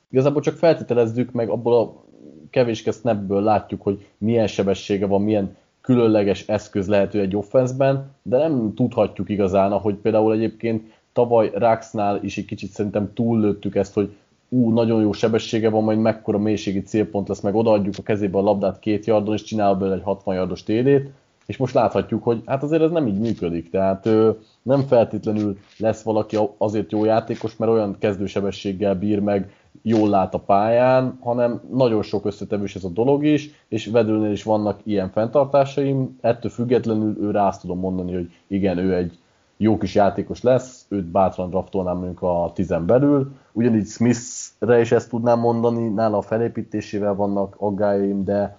[0.09, 2.03] igazából csak feltételezzük meg abból a
[2.49, 8.73] kevéske snapből látjuk, hogy milyen sebessége van, milyen különleges eszköz lehető egy offenszben, de nem
[8.75, 14.15] tudhatjuk igazán, hogy például egyébként tavaly Raxnál is egy kicsit szerintem túllőttük ezt, hogy
[14.49, 18.41] ú, nagyon jó sebessége van, majd mekkora mélységi célpont lesz, meg odaadjuk a kezébe a
[18.41, 21.11] labdát két yardon, és csinál belőle egy 60 yardos TD-t,
[21.45, 26.03] és most láthatjuk, hogy hát azért ez nem így működik, tehát ö, nem feltétlenül lesz
[26.03, 29.51] valaki azért jó játékos, mert olyan kezdősebességgel bír meg,
[29.85, 34.43] jól lát a pályán, hanem nagyon sok összetevős ez a dolog is, és Vedülnél is
[34.43, 39.17] vannak ilyen fenntartásaim, ettől függetlenül ő rá azt tudom mondani, hogy igen, ő egy
[39.57, 45.09] jó kis játékos lesz, őt bátran draftolnám mondjuk a tizen belül, ugyanígy Smithre is ezt
[45.09, 48.57] tudnám mondani, nála a felépítésével vannak aggájaim, de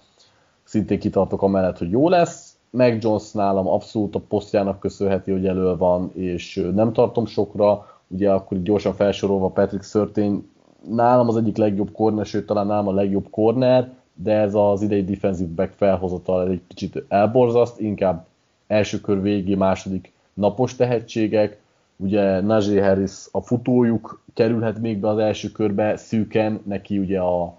[0.63, 5.75] szintén kitartok amellett, hogy jó lesz, meg Jones nálam abszolút a posztjának köszönheti, hogy elő
[5.77, 10.49] van, és nem tartom sokra, ugye akkor gyorsan felsorolva Patrick Szörtény
[10.89, 15.03] nálam az egyik legjobb corner, sőt talán nálam a legjobb corner, de ez az idei
[15.03, 18.25] defensive back felhozatal egy kicsit elborzaszt, inkább
[18.67, 21.61] első kör végi, második napos tehetségek,
[21.95, 27.57] ugye Najee Harris a futójuk kerülhet még be az első körbe szűken, neki ugye a,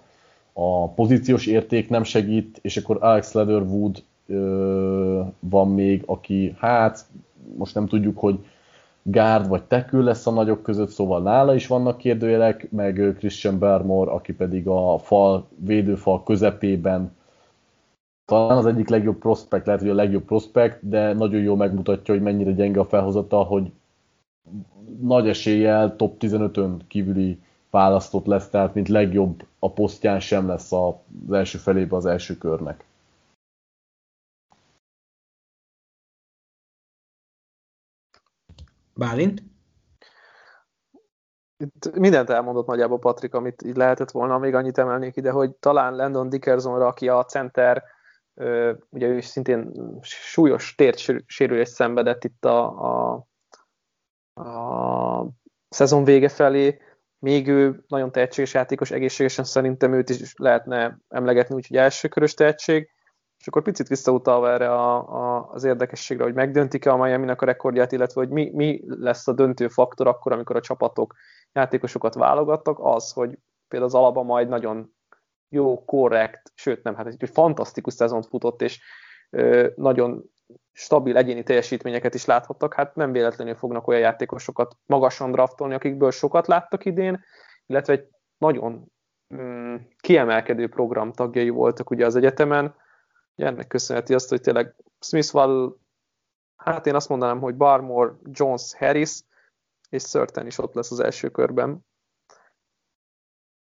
[0.53, 7.05] a pozíciós érték nem segít, és akkor Alex Leatherwood ö, van még, aki hát
[7.57, 8.39] most nem tudjuk, hogy
[9.09, 14.11] gárd vagy tekül lesz a nagyok között, szóval nála is vannak kérdőjelek, meg Christian Bermore,
[14.11, 17.15] aki pedig a fal, védőfal közepében
[18.25, 22.23] talán az egyik legjobb prospekt, lehet, hogy a legjobb prospekt, de nagyon jól megmutatja, hogy
[22.23, 23.71] mennyire gyenge a felhozata, hogy
[25.01, 27.39] nagy eséllyel top 15-ön kívüli
[27.69, 32.86] választott lesz, tehát mint legjobb a posztján sem lesz az első felébe az első körnek.
[38.97, 39.43] Bálint?
[41.57, 45.95] Itt mindent elmondott nagyjából Patrik, amit így lehetett volna, még annyit emelnék ide, hogy talán
[45.95, 47.83] Landon Dickersonra, aki a center,
[48.89, 53.27] ugye ő is szintén súlyos tértsérülést szenvedett itt a, a,
[54.41, 55.29] a
[55.69, 56.81] szezon vége felé,
[57.19, 62.89] még ő nagyon tehetséges játékos, egészségesen szerintem őt is lehetne emlegetni, úgyhogy elsőkörös tehetség,
[63.47, 67.91] és akkor picit visszautalva erre a, a, az érdekességre, hogy megdöntik-e a miami a rekordját,
[67.91, 71.15] illetve hogy mi, mi lesz a döntő faktor akkor, amikor a csapatok
[71.53, 73.37] játékosokat válogattak, az, hogy
[73.67, 74.93] például az Alaba majd nagyon
[75.49, 78.81] jó, korrekt, sőt nem, hát egy fantasztikus szezont futott, és
[79.29, 80.23] ö, nagyon
[80.71, 86.47] stabil egyéni teljesítményeket is láthattak, hát nem véletlenül fognak olyan játékosokat magasan draftolni, akikből sokat
[86.47, 87.23] láttak idén,
[87.65, 88.91] illetve egy nagyon
[89.35, 92.75] mm, kiemelkedő program tagjai voltak ugye az egyetemen,
[93.45, 95.79] ennek köszönheti azt, hogy tényleg Smith val
[96.55, 99.19] hát én azt mondanám, hogy Barmore, Jones, Harris,
[99.89, 101.85] és Szörten is ott lesz az első körben.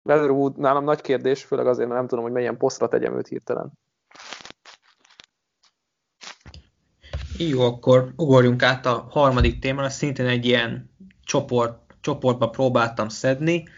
[0.02, 3.72] Leatherwood nálam nagy kérdés, főleg azért, mert nem tudom, hogy melyen posztra tegyem őt hirtelen.
[7.38, 10.90] Jó, akkor ugorjunk át a harmadik témára, szintén egy ilyen
[11.24, 13.68] csoport csoportba próbáltam szedni,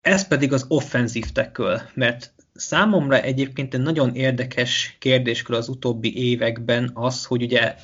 [0.00, 6.90] ez pedig az offenzív tackle, mert számomra egyébként egy nagyon érdekes kérdéskör az utóbbi években
[6.94, 7.74] az, hogy ugye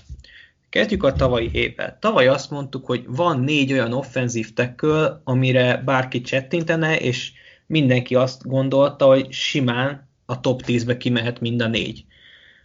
[0.69, 1.99] kezdjük a tavalyi évvel.
[2.01, 7.33] Tavaly azt mondtuk, hogy van négy olyan offenzív tackle, amire bárki csettintene, és
[7.67, 12.05] mindenki azt gondolta, hogy simán a top 10-be kimehet mind a négy.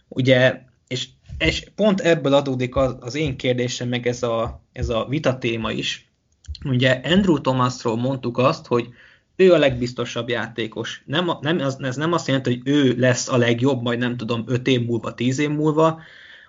[0.08, 1.08] Ugye, és,
[1.38, 5.70] és pont ebből adódik az, az én kérdésem, meg ez a, ez a vita téma
[5.70, 6.10] is.
[6.64, 8.88] Ugye Andrew Thomasról mondtuk azt, hogy
[9.40, 11.02] ő a legbiztosabb játékos.
[11.06, 14.44] Nem, nem, az, ez nem azt jelenti, hogy ő lesz a legjobb, majd nem tudom,
[14.46, 16.00] 5 év múlva, 10 év múlva,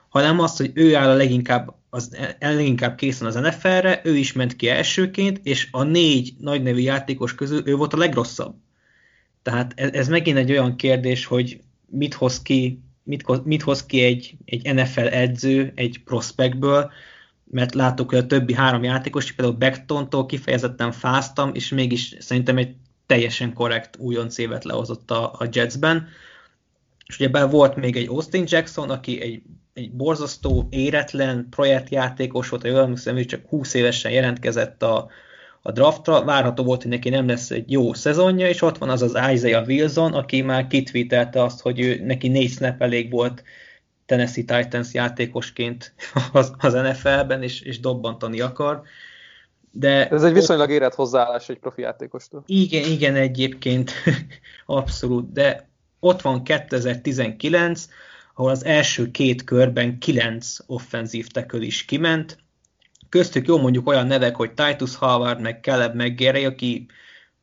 [0.09, 4.55] hanem azt, hogy ő áll a leginkább, az, leginkább készen az NFL-re, ő is ment
[4.55, 8.55] ki elsőként, és a négy nagy nevű játékos közül ő volt a legrosszabb.
[9.41, 14.01] Tehát ez, ez megint egy olyan kérdés, hogy mit hoz ki, mit, mit hoz ki
[14.01, 16.91] egy, egy NFL edző egy prospektből,
[17.51, 22.75] mert látok, hogy a többi három játékos, például Becktontól kifejezetten fáztam, és mégis szerintem egy
[23.11, 26.07] teljesen korrekt újonc évet lehozott a, a Jetsben.
[27.05, 29.41] És ugye volt még egy Austin Jackson, aki egy,
[29.73, 35.09] egy borzasztó, éretlen projektjátékos volt, jól emlékszem, hogy csak 20 évesen jelentkezett a,
[35.61, 39.01] a draftra, várható volt, hogy neki nem lesz egy jó szezonja, és ott van az
[39.01, 43.43] az Isaiah Wilson, aki már kitvítelte azt, hogy ő, neki négy snap elég volt
[44.05, 45.93] Tennessee Titans játékosként
[46.31, 48.81] az, az NFL-ben, és, és dobbantani akar.
[49.71, 52.43] De Ez egy viszonylag érett hozzáállás egy profi játékostól.
[52.45, 53.91] Igen, igen, egyébként
[54.65, 55.69] abszolút, de
[55.99, 57.87] ott van 2019,
[58.35, 62.37] ahol az első két körben kilenc offenzív teköl is kiment.
[63.09, 66.87] Köztük jó mondjuk olyan nevek, hogy Titus Howard, meg Caleb McGarry, aki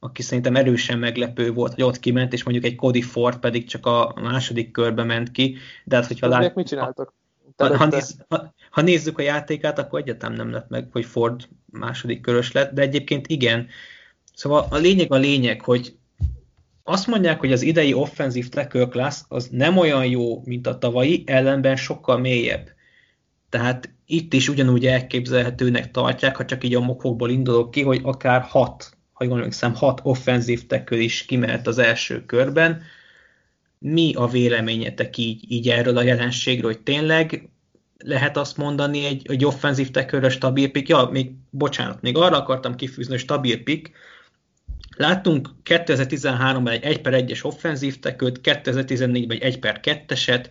[0.01, 3.87] aki szerintem erősen meglepő volt, hogy ott kiment, és mondjuk egy Cody Ford pedig csak
[3.87, 5.57] a második körbe ment ki.
[5.85, 6.55] De hát, hogyha lát...
[6.55, 7.15] mit csináltak?
[7.59, 11.49] Ha, ha, néz, ha, ha nézzük a játékát, akkor egyetem nem lett meg, hogy Ford
[11.67, 13.67] második körös lett, de egyébként igen.
[14.35, 15.97] Szóval a lényeg a lényeg, hogy
[16.83, 21.23] azt mondják, hogy az idei offenzív tackle class az nem olyan jó, mint a tavalyi,
[21.27, 22.69] ellenben sokkal mélyebb.
[23.49, 28.41] Tehát itt is ugyanúgy elképzelhetőnek tartják, ha csak így a mokokból indulok ki, hogy akár
[28.41, 32.83] hat ha jól emlékszem, hat offenzív tackle is kimehet az első körben.
[33.79, 37.49] Mi a véleményetek így, így erről a jelenségről, hogy tényleg
[37.99, 40.89] lehet azt mondani egy, egy offenzív tackle stabil pick?
[40.89, 43.91] Ja, még, bocsánat, még arra akartam kifűzni, hogy stabil pick.
[44.97, 50.51] Láttunk 2013-ban egy 1 per 1-es offenzív tackle 2014-ben egy 1 per 2-eset,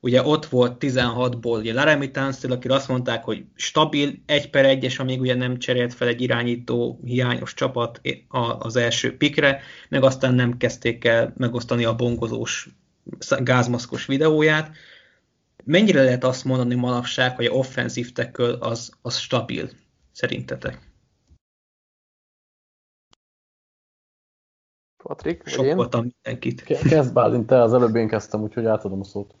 [0.00, 4.98] Ugye ott volt 16-ból ugye Laramie Tunsil, akire azt mondták, hogy stabil, egy per egyes,
[4.98, 8.00] amíg ugye nem cserélt fel egy irányító hiányos csapat
[8.58, 12.68] az első pikre, meg aztán nem kezdték el megosztani a bongozós
[13.40, 14.76] gázmaszkos videóját.
[15.64, 19.70] Mennyire lehet azt mondani manapság, hogy a offenzív tackle az, az stabil,
[20.12, 20.86] szerintetek?
[25.02, 26.62] Patrik, Sok voltam mindenkit.
[26.62, 29.37] Kezd Bálint, te az előbb én kezdtem, úgyhogy átadom a szót.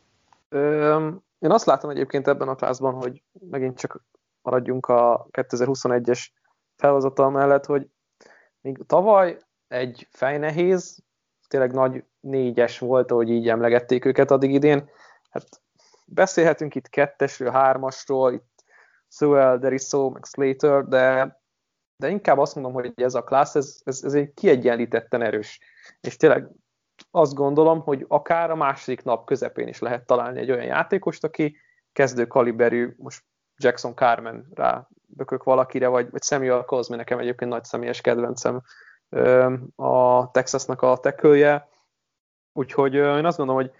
[1.38, 4.04] Én azt látom egyébként ebben a klászban, hogy megint csak
[4.42, 6.26] maradjunk a 2021-es
[6.76, 7.88] felhozatal mellett, hogy
[8.60, 11.04] még tavaly egy fejnehéz,
[11.48, 14.90] tényleg nagy négyes volt, ahogy így emlegették őket addig idén.
[15.30, 15.62] Hát
[16.06, 18.64] beszélhetünk itt kettesről, hármasról, itt
[19.08, 21.36] Sewell, Deriso, meg Slater, de,
[21.96, 25.60] de inkább azt mondom, hogy ez a klassz, ez, ez, ez egy kiegyenlítetten erős.
[26.00, 26.48] És tényleg
[27.10, 31.56] azt gondolom, hogy akár a második nap közepén is lehet találni egy olyan játékost, aki
[31.92, 33.24] kezdő kaliberű, most
[33.56, 38.62] Jackson Carmen rá bökök valakire, vagy, vagy Samuel Cosme, nekem egyébként nagy személyes kedvencem
[39.76, 41.68] a Texasnak a tekölje.
[42.52, 43.72] Úgyhogy én azt gondolom, hogy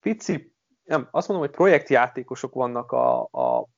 [0.00, 0.54] pici,
[0.84, 3.68] nem, azt mondom, hogy projektjátékosok vannak a, a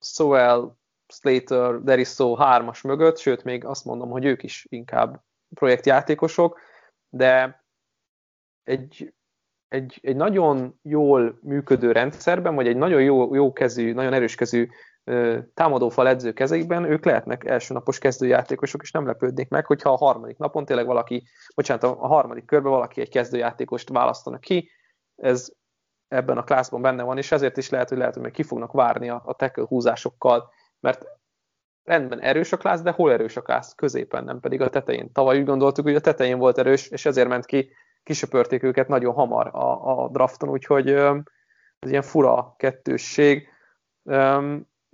[0.00, 0.76] Sowell,
[1.06, 5.22] Slater, Derisso hármas mögött, sőt, még azt mondom, hogy ők is inkább
[5.54, 6.58] projektjátékosok,
[7.08, 7.63] de
[8.64, 9.14] egy,
[9.68, 14.68] egy, egy nagyon jól működő rendszerben, vagy egy nagyon jó, jó kezű, nagyon erős kezű
[15.54, 20.64] támadófal edző kezekben, ők lehetnek elsőnapos kezdőjátékosok, és nem lepődnék meg, hogyha a harmadik napon
[20.64, 21.22] tényleg valaki,
[21.54, 24.70] bocsánat, a harmadik körben valaki egy kezdőjátékost választanak ki,
[25.16, 25.52] ez
[26.08, 28.72] ebben a klászban benne van, és ezért is lehet, hogy lehet, hogy még ki fognak
[28.72, 31.06] várni a, a tackle húzásokkal, mert
[31.82, 33.74] rendben erős a klász, de hol erős a klász?
[33.74, 35.12] Középen, nem pedig a tetején.
[35.12, 37.70] Tavaly úgy gondoltuk, hogy a tetején volt erős, és ezért ment ki
[38.04, 40.88] kisöpörték őket nagyon hamar a, a drafton, úgyhogy
[41.78, 43.48] ez ilyen fura kettősség.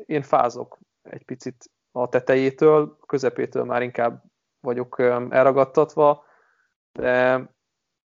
[0.06, 4.22] Én fázok egy picit a tetejétől, a közepétől már inkább
[4.61, 4.98] vagyok
[5.30, 6.24] elragadtatva,
[6.92, 7.44] de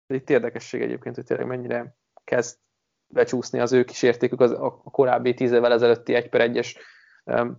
[0.08, 2.58] itt érdekesség egyébként, hogy tényleg mennyire kezd
[3.08, 6.78] becsúszni az ő kísértékük az, a korábbi tíz évvel ezelőtti egy per egyes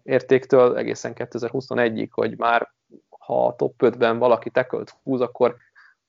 [0.02, 2.74] értéktől egészen 2021-ig, hogy már
[3.08, 5.56] ha a top 5-ben valaki tekölt húz, akkor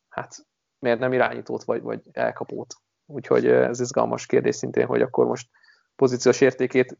[0.09, 0.35] hát
[0.80, 2.75] miért nem irányítót vagy, vagy elkapót.
[3.05, 5.49] Úgyhogy ez izgalmas kérdés szintén, hogy akkor most
[5.95, 6.97] pozíciós értékét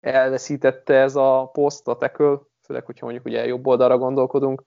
[0.00, 4.62] elveszítette ez a poszt, a teköl, főleg, hogyha mondjuk ugye jobb oldalra gondolkodunk,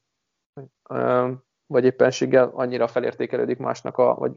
[1.65, 4.31] vagy éppenséggel annyira felértékelődik másnak a, vagy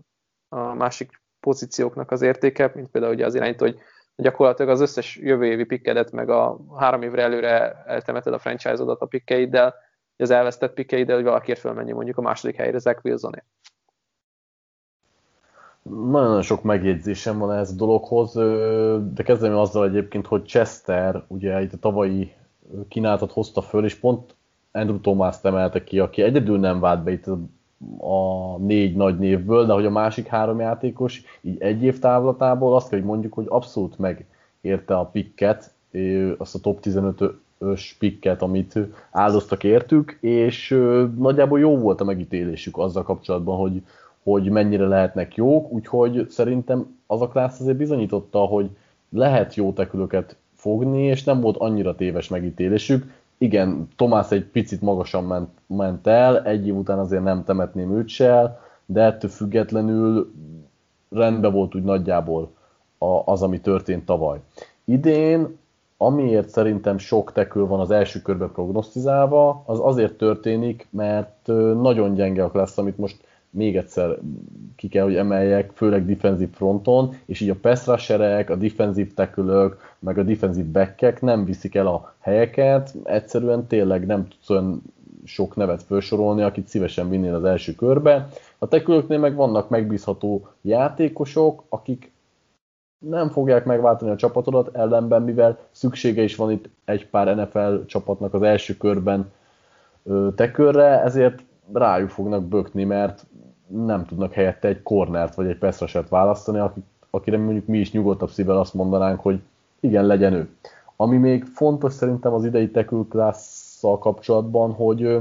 [0.48, 3.78] a másik pozícióknak az értéke, mint például ugye az irányító, hogy
[4.16, 9.07] gyakorlatilag az összes jövő évi pikkedet, meg a három évre előre eltemeted a franchise-odat a
[9.07, 9.74] pikkeiddel,
[10.16, 13.46] az elvesztett pikkeiddel, hogy valakiért fölmenjen mondjuk a második helyre Zach Wilsonért.
[15.82, 18.32] Nagyon sok megjegyzésem van ez a dologhoz,
[19.14, 22.32] de kezdem azzal egyébként, hogy Chester ugye itt a tavalyi
[22.88, 24.34] kínálatot hozta föl, és pont
[24.72, 27.26] Andrew thomas emelte ki, aki egyedül nem vált be itt
[27.98, 32.88] a négy nagy névből, de hogy a másik három játékos így egy év távlatából azt
[32.88, 35.70] kell, hogy mondjuk, hogy abszolút megérte a pikket,
[36.38, 37.32] azt a top 15-ös
[37.98, 38.78] pikket, amit
[39.10, 40.78] áldoztak értük, és
[41.16, 43.82] nagyjából jó volt a megítélésük azzal kapcsolatban, hogy,
[44.22, 48.70] hogy mennyire lehetnek jók, úgyhogy szerintem az a klász azért bizonyította, hogy
[49.10, 53.20] lehet jó tekülöket fogni, és nem volt annyira téves megítélésük.
[53.38, 58.08] Igen, Tomás egy picit magasan ment, ment el, egy év után azért nem temetném őt
[58.08, 58.60] se
[58.92, 60.32] de ettől függetlenül
[61.10, 62.50] rendben volt úgy nagyjából
[63.24, 64.40] az, ami történt tavaly.
[64.84, 65.58] Idén,
[66.07, 71.46] amiért szerintem sok tekül van az első körbe prognosztizálva, az azért történik, mert
[71.82, 73.16] nagyon gyenge a klassz, amit most
[73.50, 74.18] még egyszer
[74.76, 79.96] ki kell, hogy emeljek, főleg defensív fronton, és így a pass rusherek, a defensív tekülök,
[79.98, 84.82] meg a defensív backek nem viszik el a helyeket, egyszerűen tényleg nem tudsz olyan
[85.24, 88.28] sok nevet felsorolni, akit szívesen vinnél az első körbe.
[88.59, 92.12] A tekülöknél meg vannak megbízható játékosok, akik
[93.09, 98.34] nem fogják megváltani a csapatodat, ellenben mivel szüksége is van itt egy pár NFL csapatnak
[98.34, 99.32] az első körben
[100.34, 101.42] tekörre, ezért
[101.72, 103.26] rájuk fognak bökni, mert
[103.66, 106.61] nem tudnak helyette egy cornert vagy egy peszraset választani,
[107.11, 109.40] akire mondjuk mi is nyugodtabb szívvel azt mondanánk, hogy
[109.80, 110.48] igen, legyen ő.
[110.96, 113.07] Ami még fontos szerintem az idei tekül
[113.80, 115.18] kapcsolatban, hogy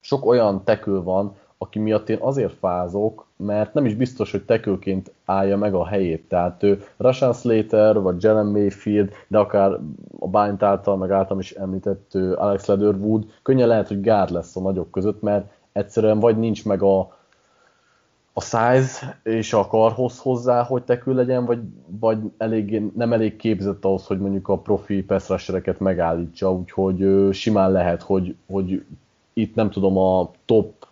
[0.00, 5.12] sok olyan tekül van, aki miatt én azért fázok, mert nem is biztos, hogy tekőként
[5.24, 6.28] állja meg a helyét.
[6.28, 9.78] Tehát ő Rashan Slater, vagy Jalen Mayfield, de akár
[10.18, 14.60] a Bányt által, meg általam is említett Alex Leatherwood, könnyen lehet, hogy gárd lesz a
[14.60, 16.98] nagyok között, mert egyszerűen vagy nincs meg a,
[18.32, 23.84] a size és a karhoz hozzá, hogy tekül legyen, vagy, vagy elég, nem elég képzett
[23.84, 28.84] ahhoz, hogy mondjuk a profi pass megállítsa, úgyhogy simán lehet, hogy, hogy
[29.32, 30.86] itt nem tudom, a top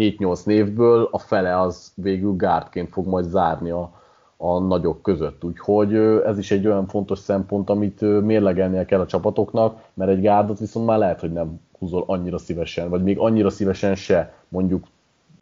[0.00, 3.92] 7-8 névből a fele az végül gárdként fog majd zárni a,
[4.36, 5.44] a nagyok között.
[5.44, 5.94] Úgyhogy
[6.26, 10.86] ez is egy olyan fontos szempont, amit mérlegelnie kell a csapatoknak, mert egy gárdot viszont
[10.86, 14.84] már lehet, hogy nem húzol annyira szívesen, vagy még annyira szívesen se, mondjuk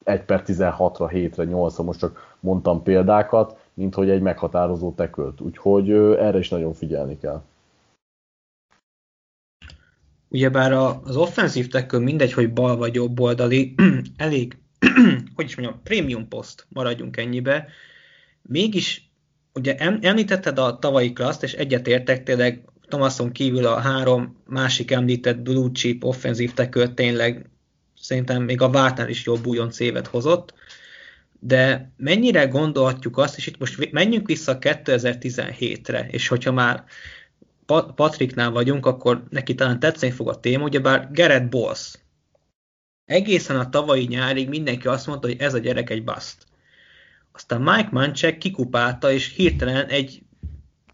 [0.05, 5.41] 1 per 16-ra, 7-re, 8-ra, most csak mondtam példákat, mint hogy egy meghatározó tekölt.
[5.41, 7.43] Úgyhogy erre is nagyon figyelni kell.
[10.29, 13.75] Ugyebár az offenzív teköl mindegy, hogy bal vagy jobb oldali,
[14.17, 14.57] elég,
[15.35, 17.69] hogy is mondjam, premium post, maradjunk ennyibe.
[18.43, 19.11] Mégis,
[19.55, 25.71] ugye említetted a tavalyi klaszt, és egyetértek tényleg Thomason kívül a három másik említett blue
[25.73, 27.51] chip offenzív teköl tényleg
[28.01, 30.55] szerintem még a Vártnál is jobb újonc évet hozott,
[31.41, 36.85] de mennyire gondolhatjuk azt, és itt most menjünk vissza 2017-re, és hogyha már
[37.95, 41.95] Patricknál vagyunk, akkor neki talán tetszeni fog a téma, ugyebár Gerett Boss.
[43.05, 46.47] Egészen a tavalyi nyárig mindenki azt mondta, hogy ez a gyerek egy bust.
[47.33, 50.23] Aztán Mike Manchek kikupálta, és hirtelen egy,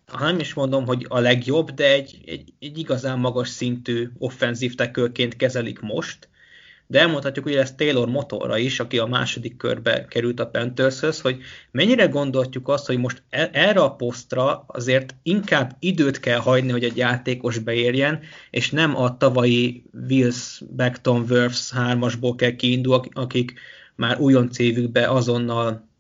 [0.07, 4.75] ha nem is mondom, hogy a legjobb, de egy, egy, egy igazán magas szintű offenzív
[4.75, 6.29] tekölként kezelik most,
[6.87, 11.37] de elmondhatjuk hogy ez Taylor motorra is, aki a második körbe került a Panthershöz, hogy
[11.70, 16.85] mennyire gondoltjuk azt, hogy most e- erre a posztra azért inkább időt kell hagyni, hogy
[16.85, 18.20] egy játékos beérjen,
[18.51, 23.55] és nem a tavalyi Wills, Beckton, Wirfs hármasból kell kiindulni, akik
[23.97, 25.93] már újonc évükbe azonnal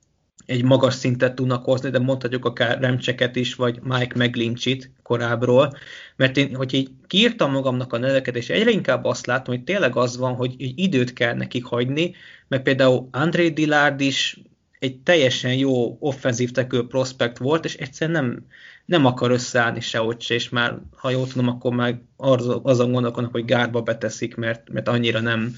[0.46, 5.76] egy magas szintet tudnak hozni, de mondhatjuk akár Remcseket is, vagy Mike McGlincsit korábbról,
[6.16, 9.96] mert én, hogy így kiírtam magamnak a neveket, és egyre inkább azt látom, hogy tényleg
[9.96, 12.14] az van, hogy így időt kell nekik hagyni,
[12.48, 14.40] mert például André Dillard is
[14.78, 18.46] egy teljesen jó offenzív tekő prospekt volt, és egyszerűen nem,
[18.84, 22.00] nem akar összeállni sehogy se, és már, ha jól tudom, akkor már
[22.62, 25.54] azon gondolkodnak, hogy gárba beteszik, mert, mert annyira nem,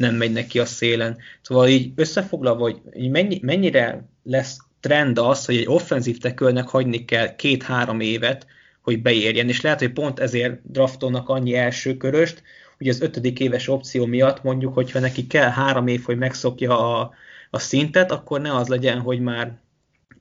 [0.00, 1.18] nem megy neki a szélen.
[1.42, 7.36] Szóval így összefoglalva, hogy mennyi, mennyire lesz trend az, hogy egy offenzív tekölnek hagyni kell
[7.36, 8.46] két-három évet,
[8.82, 12.42] hogy beérjen, és lehet, hogy pont ezért draftolnak annyi első köröst,
[12.78, 17.10] hogy az ötödik éves opció miatt mondjuk, hogyha neki kell három év, hogy megszokja a,
[17.50, 19.58] a szintet, akkor ne az legyen, hogy már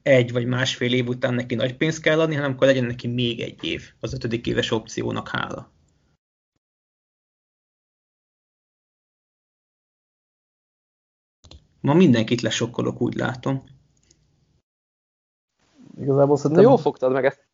[0.03, 3.39] egy vagy másfél év után neki nagy pénzt kell adni, hanem akkor legyen neki még
[3.39, 5.71] egy év az ötödik éves opciónak hála.
[11.81, 13.63] Ma mindenkit lesokkolok, úgy látom.
[15.99, 16.63] Igazából szerintem...
[16.63, 17.47] Na, jól fogtad meg ezt.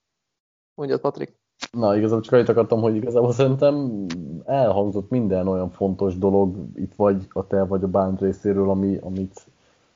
[0.74, 1.38] Mondjad, Patrik.
[1.72, 4.06] Na, igazából csak annyit akartam, hogy igazából szerintem
[4.46, 9.46] elhangzott minden olyan fontos dolog itt vagy a te vagy a bánt részéről, ami, amit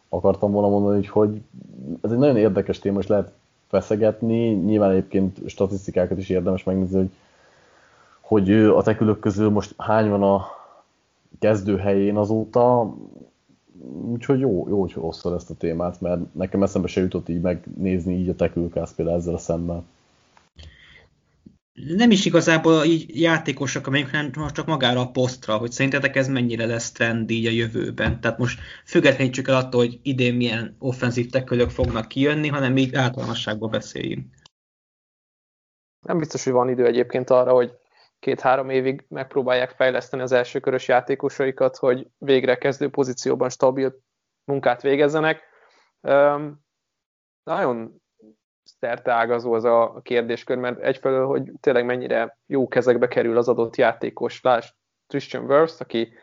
[0.09, 1.41] akartam volna mondani, hogy, hogy
[2.01, 3.31] ez egy nagyon érdekes téma, és lehet
[3.67, 4.49] feszegetni.
[4.49, 7.11] Nyilván egyébként statisztikákat is érdemes megnézni, hogy,
[8.19, 10.45] hogy a tekülök közül most hány van a
[11.39, 12.93] kezdő helyén azóta.
[14.11, 18.13] Úgyhogy jó, jó hogy hoztad ezt a témát, mert nekem eszembe se jutott így megnézni
[18.13, 19.85] így a tekülkász például ezzel a szemmel
[21.87, 26.27] nem is igazából így játékosok, amelyek hanem most csak magára a posztra, hogy szerintetek ez
[26.27, 28.21] mennyire lesz trend így a jövőben.
[28.21, 33.69] Tehát most függetlenítsük el attól, hogy idén milyen offenzív tekölök fognak kijönni, hanem így általánosságban
[33.69, 34.25] beszéljünk.
[36.05, 37.73] Nem biztos, hogy van idő egyébként arra, hogy
[38.19, 43.95] két-három évig megpróbálják fejleszteni az első körös játékosaikat, hogy végre kezdő pozícióban stabil
[44.43, 45.41] munkát végezzenek.
[46.01, 46.67] Um,
[47.43, 48.01] nagyon
[49.03, 54.41] ágazó az a kérdéskör, mert egyfelől, hogy tényleg mennyire jó kezekbe kerül az adott játékos.
[54.41, 54.73] Lásd
[55.07, 56.13] Christian Wirfs, aki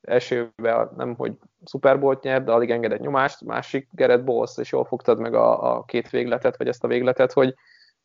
[0.00, 5.18] elsőben nem, hogy Super Bowl-t de alig engedett nyomást, másik Gerett Bowles, és jól fogtad
[5.18, 7.54] meg a, a két végletet, vagy ezt a végletet, hogy,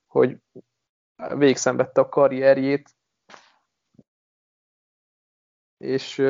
[0.07, 0.37] hogy
[1.35, 2.89] végszenvedte a karrierjét,
[5.79, 6.23] és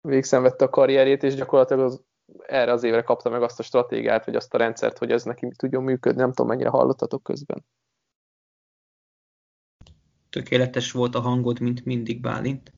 [0.00, 2.04] végszenvedte a karrierjét, és gyakorlatilag az
[2.46, 5.48] erre az évre kapta meg azt a stratégiát, vagy azt a rendszert, hogy ez neki
[5.56, 6.20] tudjon működni.
[6.20, 7.64] Nem tudom, mennyire hallottatok közben.
[10.30, 12.72] Tökéletes volt a hangod, mint mindig, Bálint.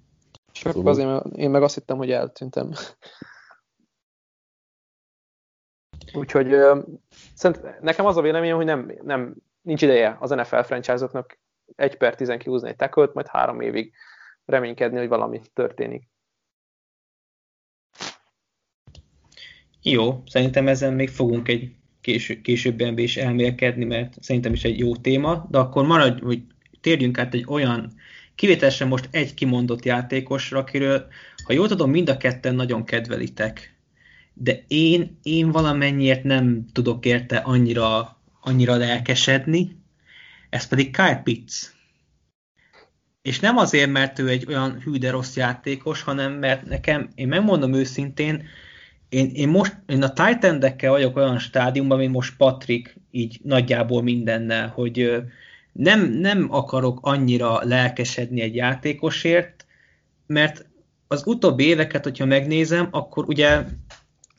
[0.52, 0.92] Csak szóval.
[0.92, 2.72] azért, mert én meg azt hittem, hogy eltűntem.
[6.12, 6.54] Úgyhogy
[7.34, 11.38] szerint nekem az a véleményem, hogy nem, nem, nincs ideje az NFL franchise-oknak
[11.76, 13.94] egy per 10 kihúzni egy tackle majd három évig
[14.48, 16.08] reménykedni, hogy valami történik.
[19.82, 24.96] Jó, szerintem ezen még fogunk egy késő, későbben is elmélkedni, mert szerintem is egy jó
[24.96, 26.42] téma, de akkor maradj, hogy
[26.80, 27.92] térjünk át egy olyan
[28.34, 31.06] kivételesen most egy kimondott játékosra, akiről,
[31.44, 33.76] ha jól tudom, mind a ketten nagyon kedvelitek.
[34.34, 39.76] De én, én valamennyiért nem tudok érte annyira, annyira lelkesedni,
[40.50, 41.77] ez pedig Kyle Pitts.
[43.28, 47.28] És nem azért, mert ő egy olyan hű de rossz játékos, hanem mert nekem, én
[47.28, 48.42] megmondom őszintén,
[49.08, 54.68] én, én most én a titan vagyok olyan stádiumban, mint most Patrick, így nagyjából mindennel,
[54.68, 55.22] hogy
[55.72, 59.66] nem, nem akarok annyira lelkesedni egy játékosért,
[60.26, 60.66] mert
[61.08, 63.64] az utóbbi éveket, hogyha megnézem, akkor ugye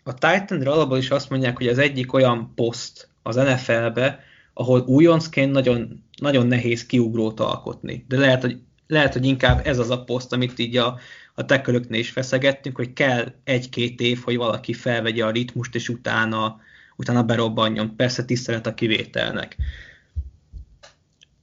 [0.03, 4.19] a titan alapból is azt mondják, hogy az egyik olyan poszt az NFL-be,
[4.53, 8.05] ahol újoncként nagyon, nagyon nehéz kiugrót alkotni.
[8.07, 8.59] De lehet, hogy,
[8.89, 10.99] lehet, hogy inkább ez az a poszt, amit így a,
[11.33, 16.59] a tekölöknél is feszegettünk, hogy kell egy-két év, hogy valaki felvegye a ritmust, és utána,
[16.95, 17.95] utána berobbanjon.
[17.95, 19.55] Persze tisztelet a kivételnek.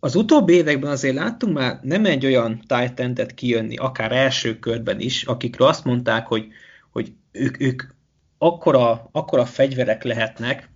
[0.01, 5.25] Az utóbbi években azért láttunk már nem egy olyan titan kijönni, akár első körben is,
[5.25, 6.47] akikről azt mondták, hogy,
[6.91, 7.83] hogy ők, ők
[8.39, 10.71] akkora, akkora fegyverek lehetnek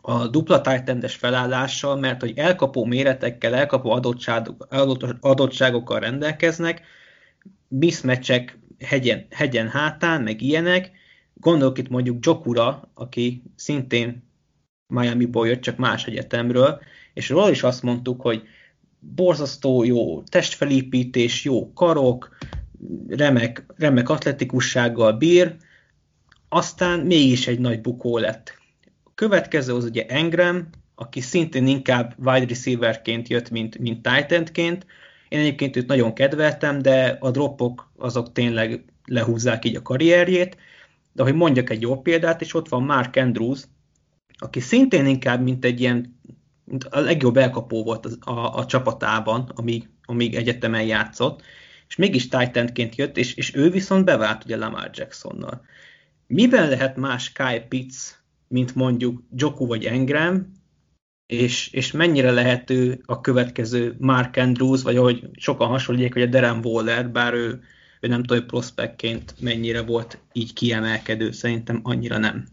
[0.00, 4.00] a dupla titan felállással, mert hogy elkapó méretekkel, elkapó
[5.20, 6.82] adottságokkal rendelkeznek,
[7.68, 10.90] mismatchek hegyen, hegyen hátán, meg ilyenek.
[11.34, 14.28] Gondolok itt mondjuk Jokura, aki szintén
[14.86, 16.80] Miami-ból jött, csak más egyetemről,
[17.14, 18.42] és róla is azt mondtuk, hogy
[18.98, 22.36] borzasztó jó testfelépítés, jó karok,
[23.08, 25.56] remek, remek atletikussággal bír,
[26.48, 28.59] aztán mégis egy nagy bukó lett.
[29.20, 34.86] Következő az ugye Engram, aki szintén inkább wide receiverként jött, mint, mint Titanként,
[35.28, 40.56] én egyébként őt nagyon kedveltem, de a dropok azok tényleg lehúzzák így a karrierjét.
[41.12, 43.62] De hogy mondjak egy jó példát, és ott van Mark Andrews,
[44.38, 46.20] aki szintén inkább, mint egy ilyen,
[46.64, 51.42] mint a legjobb elkapó volt a, a, a csapatában, amíg, amíg egyetemen játszott,
[51.88, 55.64] és mégis Titanként jött, és, és ő viszont bevált ugye Lamar Jacksonnal.
[56.26, 58.18] Miben lehet más Kyle Pitts,
[58.54, 60.52] mint mondjuk Joku vagy Engram,
[61.26, 66.64] és, és mennyire lehető a következő Mark Andrews, vagy ahogy sokan hasonlítják, hogy a Darren
[66.64, 67.60] Waller, bár ő,
[68.00, 72.46] ő nem tudom, hogy prospektként mennyire volt így kiemelkedő, szerintem annyira nem.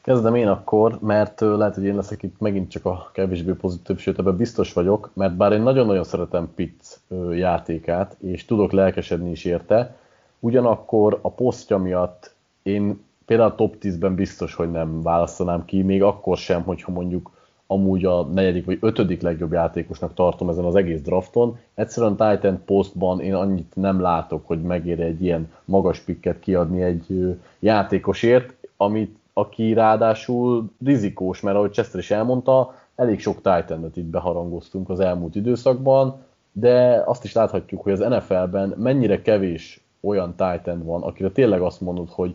[0.00, 4.18] Kezdem én akkor, mert lehet, hogy én leszek itt megint csak a kevésbé pozitív, sőt
[4.18, 7.00] ebben biztos vagyok, mert bár én nagyon-nagyon szeretem Pitt
[7.32, 9.96] játékát, és tudok lelkesedni is érte,
[10.40, 16.02] ugyanakkor a posztja miatt én például a top 10-ben biztos, hogy nem választanám ki, még
[16.02, 17.30] akkor sem, hogyha mondjuk
[17.66, 21.58] amúgy a negyedik vagy ötödik legjobb játékosnak tartom ezen az egész drafton.
[21.74, 27.36] Egyszerűen Titan postban én annyit nem látok, hogy megér egy ilyen magas pikket kiadni egy
[27.58, 34.90] játékosért, amit aki ráadásul rizikós, mert ahogy Chester is elmondta, elég sok titan itt beharangoztunk
[34.90, 36.16] az elmúlt időszakban,
[36.52, 41.80] de azt is láthatjuk, hogy az NFL-ben mennyire kevés olyan Titan van, akire tényleg azt
[41.80, 42.34] mondod, hogy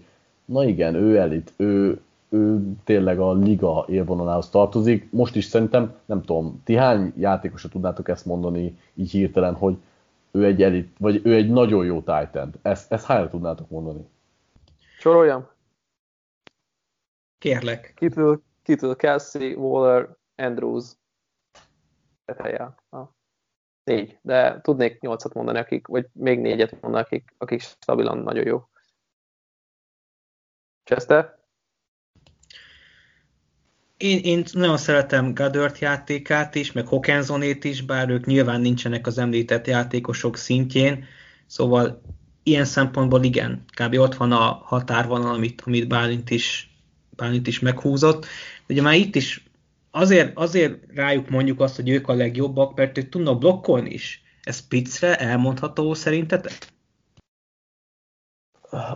[0.50, 5.12] na igen, ő elit, ő, ő tényleg a liga élvonalához tartozik.
[5.12, 9.78] Most is szerintem, nem tudom, ti hány játékosra tudnátok ezt mondani így hirtelen, hogy
[10.32, 12.52] ő egy elit, vagy ő egy nagyon jó Titan.
[12.62, 14.08] Ezt, ezt hányra tudnátok mondani?
[15.00, 15.48] Soroljam?
[17.38, 17.94] Kérlek.
[17.96, 20.96] Kitől, kitől Kelsey, Waller, Andrews.
[22.26, 22.76] Teteje.
[23.84, 28.64] Négy, de tudnék nyolcat mondani, akik, vagy még négyet mondani, akik, akik stabilan nagyon jó.
[30.90, 31.38] Chester?
[33.98, 39.18] Én, én nagyon szeretem Gadört játékát is, meg Hawkinsonét is, bár ők nyilván nincsenek az
[39.18, 41.06] említett játékosok szintjén,
[41.46, 42.02] szóval
[42.44, 43.94] ilyen szempontból igen, kb.
[43.94, 46.76] ott van a határvonal, amit, amit Bálint is,
[47.10, 48.26] Bálint is meghúzott.
[48.70, 49.44] Ugye már itt is
[49.92, 54.24] azért, azért rájuk mondjuk azt, hogy ők a legjobbak, mert ők tudnak blokkolni is.
[54.44, 56.58] Ez Pizzre elmondható szerintetek?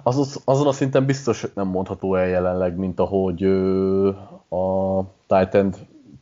[0.03, 4.07] Az, azon a szinten biztos nem mondható el jelenleg, mint ahogy ö,
[4.49, 5.73] a Titan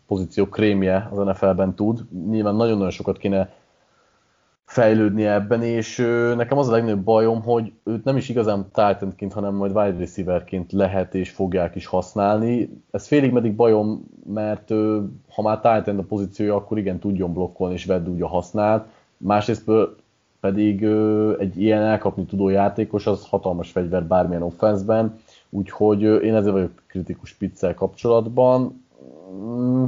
[0.07, 2.05] pozíció krémje az NFL-ben tud.
[2.29, 3.49] Nyilván nagyon-nagyon sokat kéne
[4.65, 9.33] fejlődni ebben, és ö, nekem az a legnagyobb bajom, hogy őt nem is igazán Titanként,
[9.33, 12.83] hanem majd wide receiverként lehet és fogják is használni.
[12.91, 17.73] Ez félig meddig bajom, mert ö, ha már Titan a pozíciója, akkor igen, tudjon blokkolni
[17.73, 18.87] és vedd úgy a használ.
[19.17, 19.71] Másrészt
[20.41, 25.19] pedig ö, egy ilyen elkapni tudó játékos az hatalmas fegyver bármilyen offenszben,
[25.49, 28.85] úgyhogy ö, én ezzel vagyok kritikus piccel kapcsolatban.
[29.33, 29.85] Mm,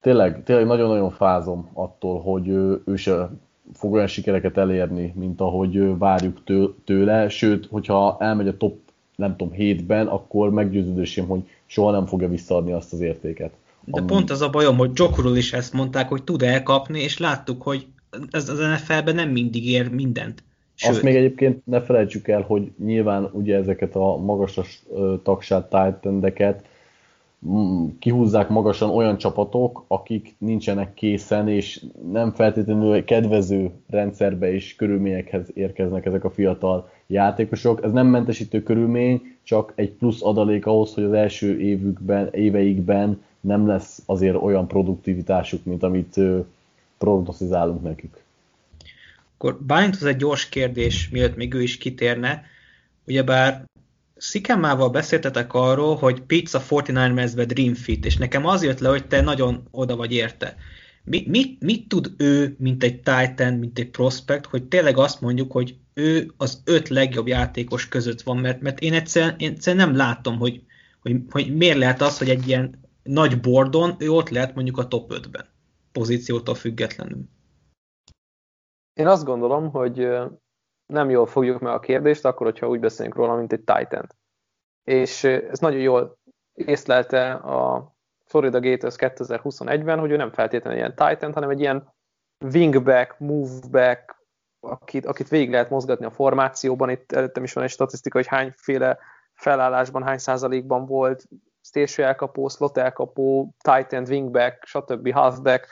[0.00, 3.30] tényleg, tényleg nagyon-nagyon fázom attól, hogy ö, ő se
[3.72, 6.42] fog olyan sikereket elérni, mint ahogy várjuk
[6.84, 8.78] tőle, sőt, hogyha elmegy a top,
[9.16, 13.52] nem tudom, hétben, akkor meggyőződésem, hogy soha nem fogja visszaadni azt az értéket.
[13.84, 14.06] De ami...
[14.06, 17.86] pont az a bajom, hogy Jokurul is ezt mondták, hogy tud elkapni, és láttuk, hogy
[18.30, 20.42] ez az NFL-ben nem mindig ér mindent.
[20.74, 20.90] Sőt.
[20.90, 24.82] Azt még egyébként ne felejtsük el, hogy nyilván ugye ezeket a magasas
[25.22, 26.32] tagsát titan
[27.98, 36.06] kihúzzák magasan olyan csapatok, akik nincsenek készen, és nem feltétlenül kedvező rendszerbe és körülményekhez érkeznek
[36.06, 37.84] ezek a fiatal játékosok.
[37.84, 43.66] Ez nem mentesítő körülmény, csak egy plusz adalék ahhoz, hogy az első évükben, éveikben nem
[43.66, 46.20] lesz azért olyan produktivitásuk, mint amit
[46.98, 48.22] prognosztizálunk nekük.
[49.34, 52.42] Akkor Bálinthoz egy gyors kérdés, mielőtt még ő is kitérne.
[53.06, 53.64] Ugyebár
[54.16, 59.20] Szikemával beszéltetek arról, hogy Pizza 49ers-be Dream Fit, és nekem az jött le, hogy te
[59.20, 60.56] nagyon oda vagy érte.
[61.04, 65.52] Mi, mit, mit tud ő, mint egy Titan, mint egy prospect, hogy tényleg azt mondjuk,
[65.52, 69.96] hogy ő az öt legjobb játékos között van, mert, mert én, egyszerűen, én egyszerűen nem
[69.96, 70.62] látom, hogy,
[71.00, 74.88] hogy, hogy miért lehet az, hogy egy ilyen nagy bordon ő ott lehet mondjuk a
[74.88, 75.46] top 5-ben,
[75.94, 77.22] pozíciótól függetlenül.
[78.92, 80.08] Én azt gondolom, hogy
[80.86, 84.06] nem jól fogjuk meg a kérdést, akkor, hogyha úgy beszélünk róla, mint egy titan
[84.84, 86.18] És ez nagyon jól
[86.52, 87.92] észlelte a
[88.24, 91.94] Florida Gators 2021-ben, hogy ő nem feltétlenül ilyen Titan, hanem egy ilyen
[92.40, 94.16] wingback, moveback,
[94.60, 96.90] akit, akit végig lehet mozgatni a formációban.
[96.90, 98.98] Itt előttem is van egy statisztika, hogy hányféle
[99.34, 101.28] felállásban, hány százalékban volt
[101.62, 105.12] station elkapó, slot elkapó, titan, wingback, stb.
[105.12, 105.68] halfback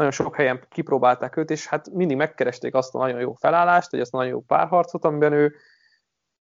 [0.00, 4.00] nagyon sok helyen kipróbálták őt, és hát mindig megkeresték azt a nagyon jó felállást, vagy
[4.00, 5.54] azt a nagyon jó párharcot, amiben ő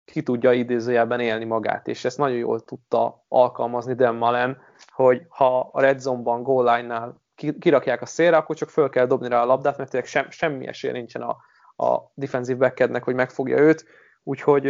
[0.05, 5.70] ki tudja idézőjelben élni magát, és ezt nagyon jól tudta alkalmazni Dan Malen, hogy ha
[5.72, 7.22] a red zone-ban, goal line-nál
[7.60, 10.68] kirakják a szélre, akkor csak föl kell dobni rá a labdát, mert tényleg sem, semmi
[10.68, 11.38] esély nincsen a,
[11.86, 13.86] a defensive backednek, hogy megfogja őt,
[14.28, 14.65] úgyhogy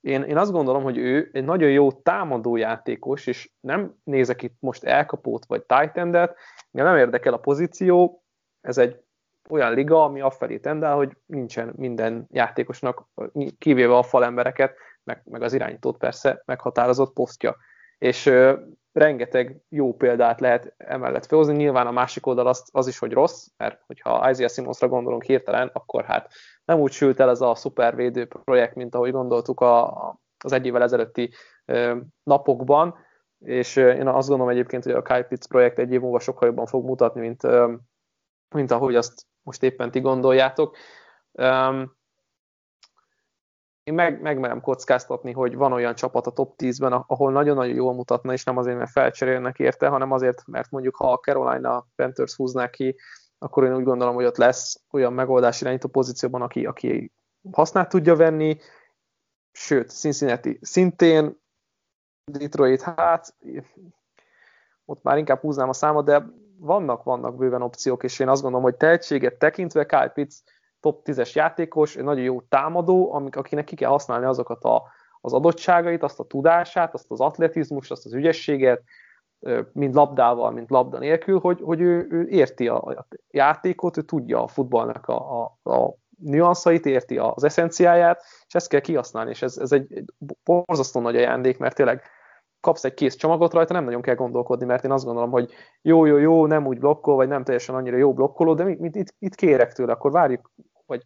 [0.00, 4.56] én, én azt gondolom, hogy ő egy nagyon jó támadó játékos, és nem nézek itt
[4.60, 6.26] most elkapót vagy Engem
[6.70, 8.22] nem érdekel a pozíció,
[8.60, 9.00] ez egy
[9.50, 13.08] olyan liga, ami afelé tendál, hogy nincsen minden játékosnak,
[13.58, 14.74] kivéve a falembereket,
[15.04, 17.56] meg, meg az irányítót persze meghatározott posztja.
[17.98, 18.30] És
[18.92, 21.56] rengeteg jó példát lehet emellett felhozni.
[21.56, 25.70] Nyilván a másik oldal az, az is, hogy rossz, mert hogyha Isaiah Simonsra gondolunk hirtelen,
[25.72, 26.32] akkor hát
[26.64, 29.94] nem úgy sült el ez a szupervédő projekt, mint ahogy gondoltuk a,
[30.44, 31.30] az egy évvel ezelőtti
[32.22, 32.94] napokban,
[33.38, 36.66] és én azt gondolom egyébként, hogy a Kyle Pitts projekt egy év múlva sokkal jobban
[36.66, 37.42] fog mutatni, mint,
[38.54, 40.76] mint ahogy azt most éppen ti gondoljátok.
[43.88, 48.32] Én meg, megmerem kockáztatni, hogy van olyan csapat a top 10-ben, ahol nagyon-nagyon jól mutatna,
[48.32, 52.70] és nem azért, mert felcserélnek érte, hanem azért, mert mondjuk ha a Carolina Panthers húznák
[52.70, 52.96] ki,
[53.38, 57.12] akkor én úgy gondolom, hogy ott lesz olyan megoldás irányító pozícióban, aki, aki
[57.52, 58.58] hasznát tudja venni,
[59.52, 61.40] sőt, Cincinnati szintén,
[62.24, 63.34] Detroit hát,
[64.84, 66.26] ott már inkább húznám a számot, de
[66.58, 70.36] vannak, vannak bőven opciók, és én azt gondolom, hogy tehetséget tekintve Kyle Pitts
[70.80, 74.82] top 10-es játékos, egy nagyon jó támadó, amik, akinek ki kell használni azokat a,
[75.20, 78.82] az adottságait, azt a tudását, azt az atletizmust, azt az ügyességet,
[79.72, 84.46] mind labdával, mind labda nélkül, hogy, hogy ő, ő érti a, játékot, ő tudja a
[84.46, 89.72] futballnak a, a, a nüanszait, érti az eszenciáját, és ezt kell kihasználni, és ez, ez
[89.72, 90.04] egy
[90.44, 92.02] borzasztó nagy ajándék, mert tényleg
[92.60, 95.52] kapsz egy kész csomagot rajta, nem nagyon kell gondolkodni, mert én azt gondolom, hogy
[95.82, 98.96] jó, jó, jó, nem úgy blokkol, vagy nem teljesen annyira jó blokkoló, de mit, mit
[98.96, 100.50] itt, itt kérek tőle, akkor várjuk,
[100.86, 101.02] vagy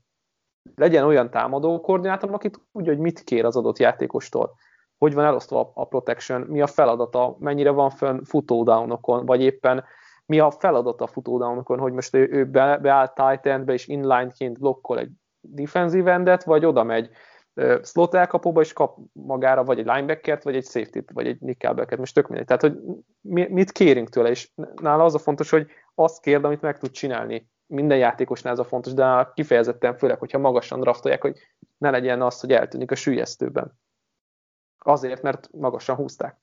[0.74, 4.54] legyen olyan támadó koordinátor, aki tudja, hogy mit kér az adott játékostól.
[4.98, 9.84] Hogy van elosztva a protection, mi a feladata, mennyire van fönn futódownokon, vagy éppen
[10.26, 14.98] mi a feladata futódownokon, hogy most ő, ő be, beáll tight endbe és inline-ként blokkol
[14.98, 17.10] egy defensive endet, vagy oda megy
[17.82, 22.14] slot elkapóba, és kap magára vagy egy linebackert, vagy egy safety-t, vagy egy nickelbacket, most
[22.14, 22.46] tök mindegy.
[22.46, 22.78] Tehát, hogy
[23.20, 26.90] mi, mit kérünk tőle, és nála az a fontos, hogy azt kérd, amit meg tud
[26.90, 27.50] csinálni.
[27.66, 31.38] Minden játékosnál ez a fontos, de kifejezetten főleg, hogyha magasan draftolják, hogy
[31.78, 33.78] ne legyen az, hogy eltűnik a sülyeztőben.
[34.78, 36.40] Azért, mert magasan húzták.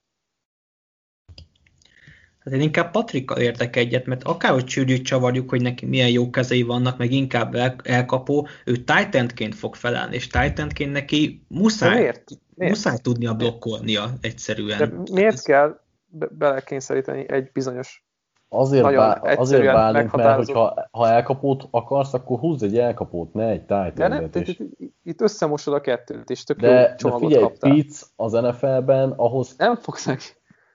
[2.50, 6.62] Hát én inkább Patrikkal értek egyet, mert akárhogy csűrjük, csavarjuk, hogy neki milyen jó kezei
[6.62, 12.24] vannak, meg inkább el, elkapó, ő Titanként fog felállni, és Titanként neki muszáj, miért?
[12.56, 12.74] Miért?
[12.74, 14.78] muszáj tudnia blokkolnia egyszerűen.
[14.78, 18.08] De miért kell be- belekényszeríteni egy bizonyos
[18.52, 23.62] Azért, bá- azért bálunk, mert hogyha, ha elkapót akarsz, akkor húzz egy elkapót, ne egy
[23.62, 24.60] titan is.
[25.04, 27.72] Itt összemosod a kettőt, és tök de, jó csomagot de figyelj, kaptál.
[27.72, 29.56] Pitts az NFL-ben ahhoz...
[29.58, 30.26] Nem fogsz neki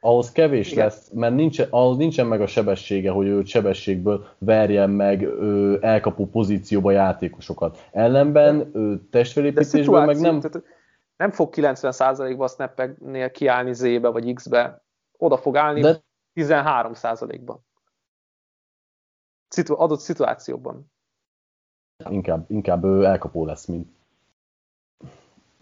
[0.04, 0.84] ahhoz kevés Igen.
[0.84, 6.26] lesz, mert nincsen, ahhoz nincsen meg a sebessége, hogy ő sebességből verjen meg ő, elkapó
[6.26, 7.88] pozícióba játékosokat.
[7.92, 10.40] Ellenben ő testvérépítésből meg nem...
[10.40, 10.66] Tehát
[11.16, 14.84] nem fog 90%-ba a snappeknél kiállni Z-be vagy X-be,
[15.18, 16.02] oda fog állni De...
[16.34, 17.64] 13%-ban.
[19.48, 20.92] Szitu- adott szituációban.
[22.08, 23.88] Inkább, inkább ő elkapó lesz, mint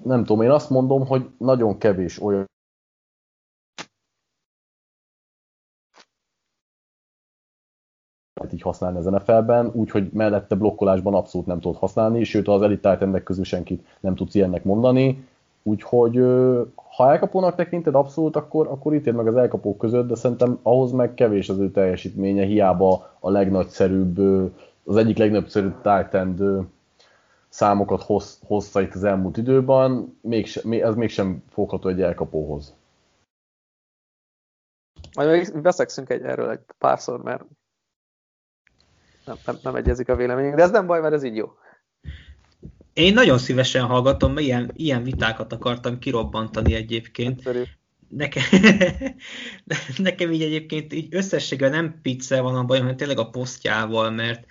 [0.03, 2.51] nem tudom, én azt mondom, hogy nagyon kevés olyan
[8.63, 13.23] így használni az NFL-ben, úgyhogy mellette blokkolásban abszolút nem tudod használni, sőt az elite tight
[13.23, 15.27] közül senkit nem tudsz ilyennek mondani,
[15.63, 16.17] úgyhogy
[16.97, 21.15] ha elkapónak tekinted abszolút, akkor, akkor ítéld meg az elkapók között, de szerintem ahhoz meg
[21.15, 24.19] kevés az ő teljesítménye, hiába a legnagyszerűbb,
[24.85, 26.43] az egyik legnagyszerűbb tight end
[27.49, 32.75] számokat hoz, hozta itt az elmúlt időben, mégsem, ez mégsem fogható egy elkapóhoz.
[35.17, 37.45] Majd még beszélszünk egy, erről egy párszor, mert
[39.25, 41.53] nem, nem, nem egyezik a véleményünk, de ez nem baj, mert ez így jó.
[42.93, 47.43] Én nagyon szívesen hallgatom, mert ilyen, ilyen vitákat akartam kirobbantani egyébként.
[48.09, 48.43] Nekem,
[49.97, 54.47] nekem így egyébként így összességgel nem pizza van a bajom, hanem tényleg a posztjával, mert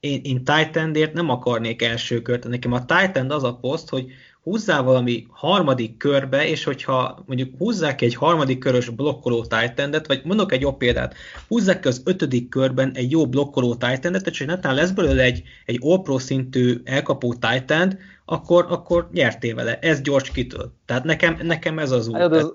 [0.00, 2.48] én, én Titan-ért nem akarnék első kört.
[2.48, 4.12] Nekem a Titan az a poszt, hogy
[4.44, 10.52] húzzál valami harmadik körbe, és hogyha mondjuk húzzák egy harmadik körös blokkoló titan vagy mondok
[10.52, 11.14] egy jobb példát,
[11.48, 15.42] húzzák ki az ötödik körben egy jó blokkoló titan és hogy netán lesz belőle egy,
[15.64, 19.78] egy all szintű elkapó titan akkor, akkor nyertél vele.
[19.78, 20.72] Ez gyors kitől.
[20.86, 22.16] Tehát nekem, nekem ez az út.
[22.16, 22.52] Hát az,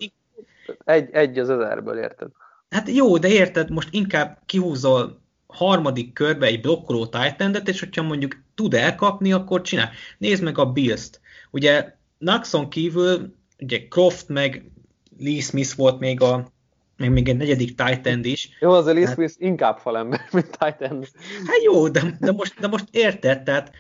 [0.86, 2.28] egy, egy az ezerből, érted?
[2.70, 5.22] Hát jó, de érted, most inkább kihúzol
[5.54, 9.92] harmadik körbe egy blokkoló titan és hogyha mondjuk tud elkapni, akkor csinál.
[10.18, 11.22] Nézd meg a Bills-t.
[11.52, 14.72] Ugye Naxon kívül, ugye Croft meg
[15.20, 16.52] Lee Smith volt még a
[16.98, 18.50] meg még egy negyedik tight is.
[18.60, 21.08] Jó, az a Lee hát, Smith inkább falember, mint tight end.
[21.46, 23.72] Hát jó, de, de, most, de most érted, tehát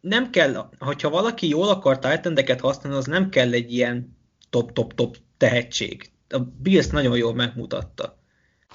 [0.00, 4.16] nem kell, hogyha valaki jól akar tight használni, az nem kell egy ilyen
[4.50, 6.10] top-top-top tehetség.
[6.28, 8.17] A Bills nagyon jól megmutatta.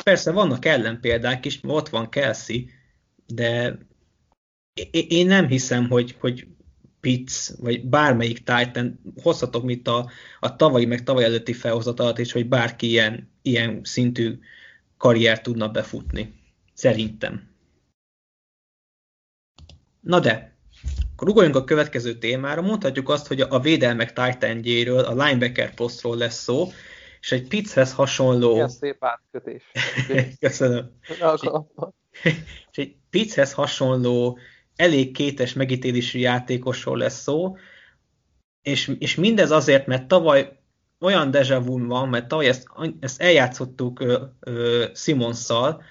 [0.03, 2.69] Persze vannak ellenpéldák is, ott van Kelsey,
[3.25, 3.77] de
[4.91, 6.47] én nem hiszem, hogy, hogy
[6.99, 12.47] Pitts, vagy bármelyik Titan, hozhatok mit a, a tavalyi, meg tavaly előtti felhozatalat is, hogy
[12.47, 14.39] bárki ilyen, ilyen szintű
[14.97, 16.33] karriert tudna befutni.
[16.73, 17.49] Szerintem.
[19.99, 20.57] Na de,
[21.11, 22.61] akkor ugorjunk a következő témára.
[22.61, 26.71] Mondhatjuk azt, hogy a védelmek titan a linebacker posztról lesz szó,
[27.23, 28.51] és egy Pitzhez hasonló...
[28.51, 29.63] Milyen szép átkötés.
[30.39, 30.91] Köszönöm.
[31.07, 31.41] és,
[32.21, 32.35] egy,
[32.71, 34.37] és egy Pitzhez hasonló,
[34.75, 37.57] elég kétes megítélésű játékosról lesz szó,
[38.61, 40.57] és, és mindez azért, mert tavaly
[40.99, 42.67] olyan deja vu van, mert tavaly ezt,
[42.99, 45.83] ezt eljátszottuk ö, ö, Simonszal,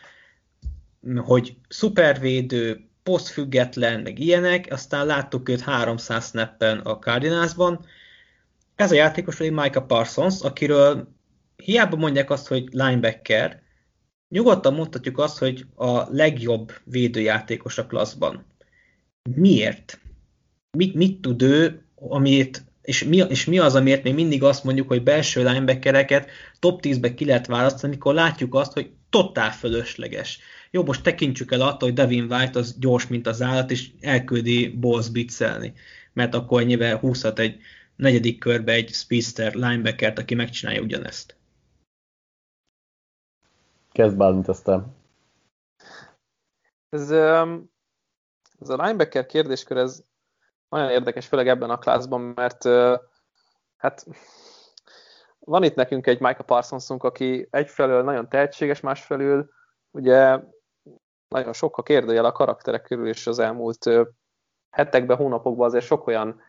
[1.17, 7.85] hogy szupervédő, posztfüggetlen, meg ilyenek, aztán láttuk őt 300 snappen a Cardinalsban.
[8.77, 11.12] Ez a játékos pedig Micah Parsons, akiről
[11.65, 13.63] hiába mondják azt, hogy linebacker,
[14.29, 18.47] nyugodtan mondhatjuk azt, hogy a legjobb védőjátékos a klasszban.
[19.35, 20.01] Miért?
[20.77, 24.89] Mit, mit tud ő, amit és mi, és mi az, amiért még mindig azt mondjuk,
[24.89, 30.39] hogy belső linebackereket top 10-be ki lehet választani, amikor látjuk azt, hogy totál fölösleges.
[30.71, 34.69] Jó, most tekintsük el attól, hogy Devin White az gyors, mint az állat, és elküldi
[34.69, 35.73] Balls blitzelni,
[36.13, 37.61] mert akkor ennyivel húzhat egy
[37.97, 41.37] negyedik körbe egy speedster linebackert, aki megcsinálja ugyanezt.
[43.93, 44.97] Kezd Bálint aztán.
[46.89, 47.11] Ez,
[48.61, 50.03] ez a linebacker kérdéskör, ez
[50.69, 52.65] nagyon érdekes, főleg ebben a klászban, mert
[53.77, 54.07] hát
[55.39, 59.51] van itt nekünk egy Micah Parsonsunk, aki egyfelől nagyon tehetséges, másfelől
[59.91, 60.41] ugye
[61.29, 63.91] nagyon sok a kérdőjel a karakterek körül, és az elmúlt
[64.71, 66.41] hetekben, hónapokban azért sok olyan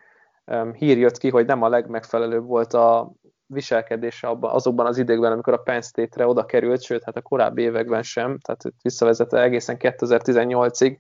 [0.74, 3.12] hír jött ki, hogy nem a legmegfelelőbb volt a
[3.54, 8.04] viselkedése azokban az időkben, amikor a Penn State-re oda került, sőt, hát a korábbi években
[8.04, 10.98] sem, tehát visszavezette egészen 2018-ig.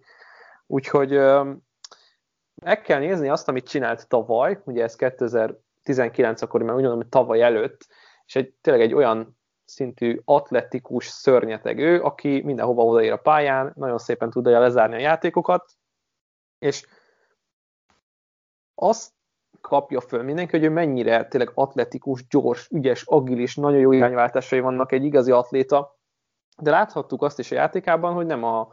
[0.67, 1.11] Úgyhogy
[2.55, 7.09] meg kell nézni azt, amit csinált tavaly, ugye ez 2019 akkor, mert úgy mondom, hogy
[7.09, 7.87] tavaly előtt,
[8.25, 13.97] és egy, tényleg egy olyan szintű atletikus szörnyeteg ő, aki mindenhova odaér a pályán, nagyon
[13.97, 15.71] szépen tudja lezárni a játékokat,
[16.59, 16.85] és
[18.75, 19.11] azt
[19.67, 24.91] kapja föl mindenki, hogy ő mennyire tényleg atletikus, gyors, ügyes, agilis, nagyon jó irányváltásai vannak
[24.91, 25.99] egy igazi atléta,
[26.57, 28.67] de láthattuk azt is a játékában, hogy nem a,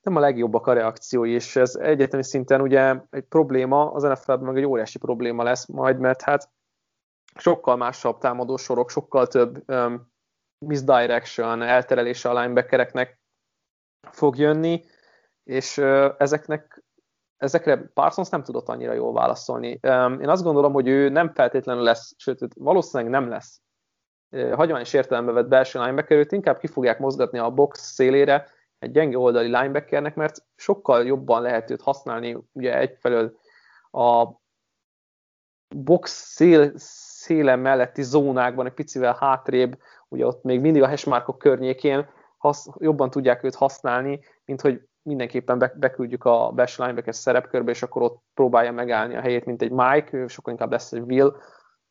[0.00, 4.56] nem a legjobbak a reakciói, és ez egyetemi szinten ugye egy probléma, az NFL-ben meg
[4.56, 6.50] egy óriási probléma lesz majd, mert hát
[7.34, 10.12] sokkal másabb támadó sorok, sokkal több um,
[10.58, 13.20] misdirection, elterelése a linebackereknek
[14.10, 14.84] fog jönni,
[15.44, 15.78] és
[16.18, 16.84] ezeknek
[17.36, 19.78] ezekre Parsons nem tudott annyira jól válaszolni.
[20.20, 23.60] Én azt gondolom, hogy ő nem feltétlenül lesz, sőt, valószínűleg nem lesz
[24.32, 29.18] hagyományos értelembe vett belső linebacker, őt inkább ki fogják mozgatni a box szélére, egy gyenge
[29.18, 33.38] oldali linebackernek, mert sokkal jobban lehet őt használni, ugye egyfelől
[33.90, 34.26] a
[35.76, 39.78] box szél, széle melletti zónákban, egy picivel hátrébb,
[40.08, 45.58] ugye ott még mindig a hashmarkok környékén hasz, jobban tudják őt használni, mint hogy mindenképpen
[45.58, 49.70] be, beküldjük a belső linebacker szerepkörbe, és akkor ott próbálja megállni a helyét, mint egy
[49.70, 51.36] Mike, ő sokkal inkább lesz egy Will.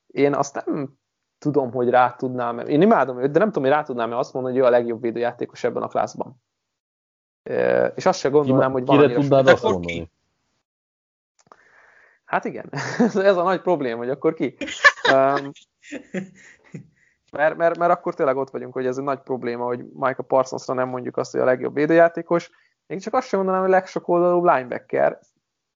[0.08, 0.98] Én azt nem
[1.38, 4.56] tudom, hogy rá tudnám, én imádom őt, de nem tudom, hogy rá tudnám-e azt mondani,
[4.56, 6.42] hogy ő a legjobb védőjátékos ebben a klászban.
[7.96, 10.12] És azt se gondolnám, hogy van Kire tudnád azt mondani?
[12.26, 12.70] Hát igen,
[13.16, 14.58] ez a nagy probléma, hogy akkor ki.
[15.14, 15.52] Um,
[17.32, 20.74] mert, mert, mert akkor tényleg ott vagyunk, hogy ez egy nagy probléma, hogy Michael Parsonsra
[20.74, 22.52] nem mondjuk azt, hogy a legjobb védőjátékos.
[22.88, 25.20] Én csak azt sem mondanám, hogy legsok oldalú linebacker,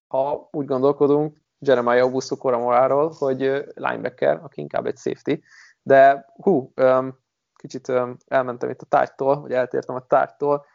[0.07, 3.39] ha úgy gondolkodunk Jeremiah Augusto Koramoráról, hogy
[3.73, 5.43] linebacker, aki inkább egy safety.
[5.81, 6.73] De hú,
[7.53, 7.91] kicsit
[8.27, 10.65] elmentem itt a tárgytól, vagy eltértem a tárgytól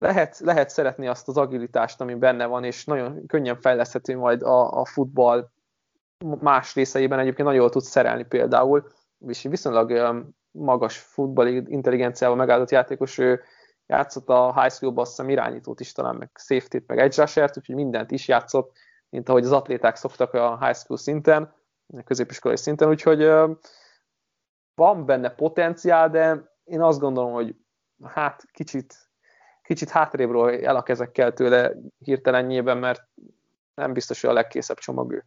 [0.00, 4.80] lehet, lehet szeretni azt az agilitást, ami benne van, és nagyon könnyen fejleszthető majd a,
[4.80, 5.50] a futball
[6.40, 8.86] más részeiben egyébként nagyon jól tud szerelni például,
[9.26, 10.14] és viszonylag
[10.50, 13.40] magas futball intelligenciával megáldott játékos, ő
[13.90, 17.74] játszott a high school-ban, azt hiszem irányítót is talán, meg safety-t, meg edge rushert, úgyhogy
[17.74, 18.76] mindent is játszott,
[19.08, 21.54] mint ahogy az atléták szoktak a high school szinten,
[21.96, 23.30] a középiskolai szinten, úgyhogy
[24.74, 27.56] van benne potenciál, de én azt gondolom, hogy
[28.02, 29.10] hát kicsit
[29.62, 33.08] kicsit hátrébről el a kezekkel tőle hirtelenjében, mert
[33.74, 35.24] nem biztos, hogy a legkészebb csomag ő.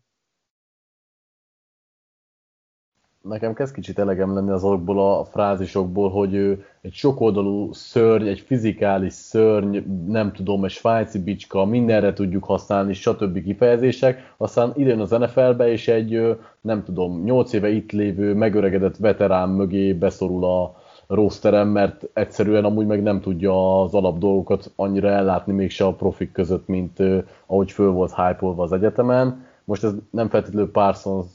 [3.30, 9.14] Nekem kezd kicsit elegem lenni azokból a frázisokból, hogy ő egy sokoldalú szörny, egy fizikális
[9.14, 13.44] szörny, nem tudom, egy svájci bicska, mindenre tudjuk használni, stb.
[13.44, 19.50] kifejezések, aztán idén az NFL-be és egy, nem tudom, 8 éve itt lévő, megöregedett veterán
[19.50, 20.76] mögé beszorul a,
[21.08, 26.32] rosterem, mert egyszerűen amúgy meg nem tudja az alap dolgokat annyira ellátni mégse a profik
[26.32, 27.00] között, mint
[27.46, 29.46] ahogy föl volt hype az egyetemen.
[29.64, 31.26] Most ez nem feltétlenül Parsons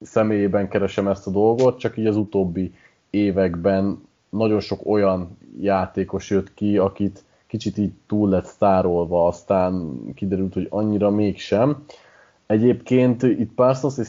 [0.00, 2.74] személyében keresem ezt a dolgot, csak így az utóbbi
[3.10, 10.54] években nagyon sok olyan játékos jött ki, akit kicsit így túl lett sztárolva, aztán kiderült,
[10.54, 11.84] hogy annyira mégsem.
[12.46, 14.08] Egyébként itt Parsons és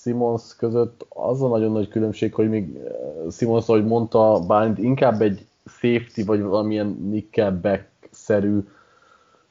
[0.00, 2.92] Simons között az a nagyon nagy különbség, hogy még eh,
[3.30, 8.58] Simons, ahogy mondta, Bálint inkább egy safety, vagy valamilyen nickelback-szerű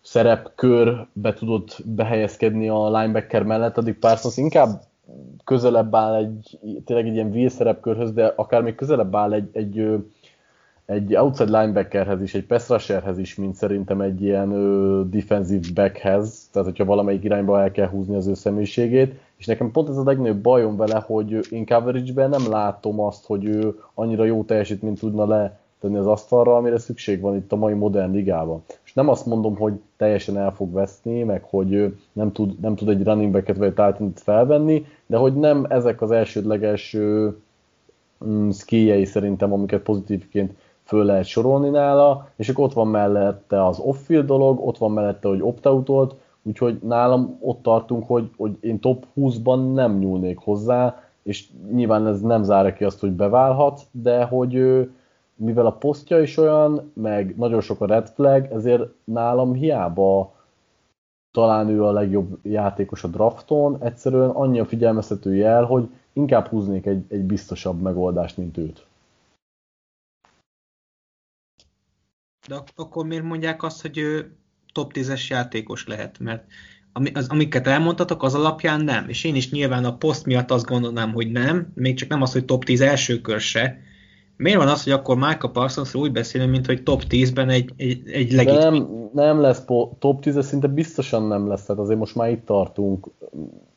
[0.01, 4.81] szerepkörbe tudott behelyezkedni a linebacker mellett, addig Parsons inkább
[5.47, 10.03] közelebb áll egy, tényleg egy ilyen wheel szerepkörhöz, de akár még közelebb áll egy, egy,
[10.85, 16.49] egy outside linebackerhez is, egy pass rusherhez is, mint szerintem egy ilyen ö, defensive backhez,
[16.51, 20.03] tehát hogyha valamelyik irányba el kell húzni az ő személyiségét, és nekem pont ez a
[20.03, 25.25] legnagyobb bajom vele, hogy én coverage-ben nem látom azt, hogy ő annyira jó teljesítményt tudna
[25.25, 28.63] le tenni az asztalra, amire szükség van itt a mai modern ligában.
[28.83, 32.89] És nem azt mondom, hogy teljesen el fog veszni, meg hogy nem tud, nem tud
[32.89, 36.97] egy running back-et vagy titan felvenni, de hogy nem ezek az elsődleges
[38.25, 40.51] mm, skijei szerintem, amiket pozitívként
[40.83, 45.27] föl lehet sorolni nála, és akkor ott van mellette az off-field dolog, ott van mellette,
[45.27, 51.45] hogy opt-outolt, úgyhogy nálam ott tartunk, hogy, hogy én top 20-ban nem nyúlnék hozzá, és
[51.71, 54.87] nyilván ez nem zárja ki azt, hogy beválhat, de hogy
[55.37, 60.35] mivel a posztja is olyan, meg nagyon sok a red flag, ezért nálam hiába
[61.31, 66.85] talán ő a legjobb játékos a drafton, egyszerűen annyi a figyelmeztető jel, hogy inkább húznék
[66.85, 68.85] egy, egy biztosabb megoldást, mint őt.
[72.47, 74.35] De akkor miért mondják azt, hogy ő
[74.73, 76.19] top 10-es játékos lehet?
[76.19, 76.45] Mert
[77.13, 79.09] az, amiket elmondtatok, az alapján nem.
[79.09, 82.31] És én is nyilván a poszt miatt azt gondolnám, hogy nem, még csak nem az,
[82.31, 83.81] hogy top 10 első kör se,
[84.37, 88.09] Miért van az, hogy akkor Michael Parsons úgy beszélünk, mint hogy top 10-ben egy, egy,
[88.11, 88.59] egy legit...
[88.59, 89.65] Nem, nem lesz
[89.99, 93.07] top 10 szinte biztosan nem lesz, tehát azért most már itt tartunk.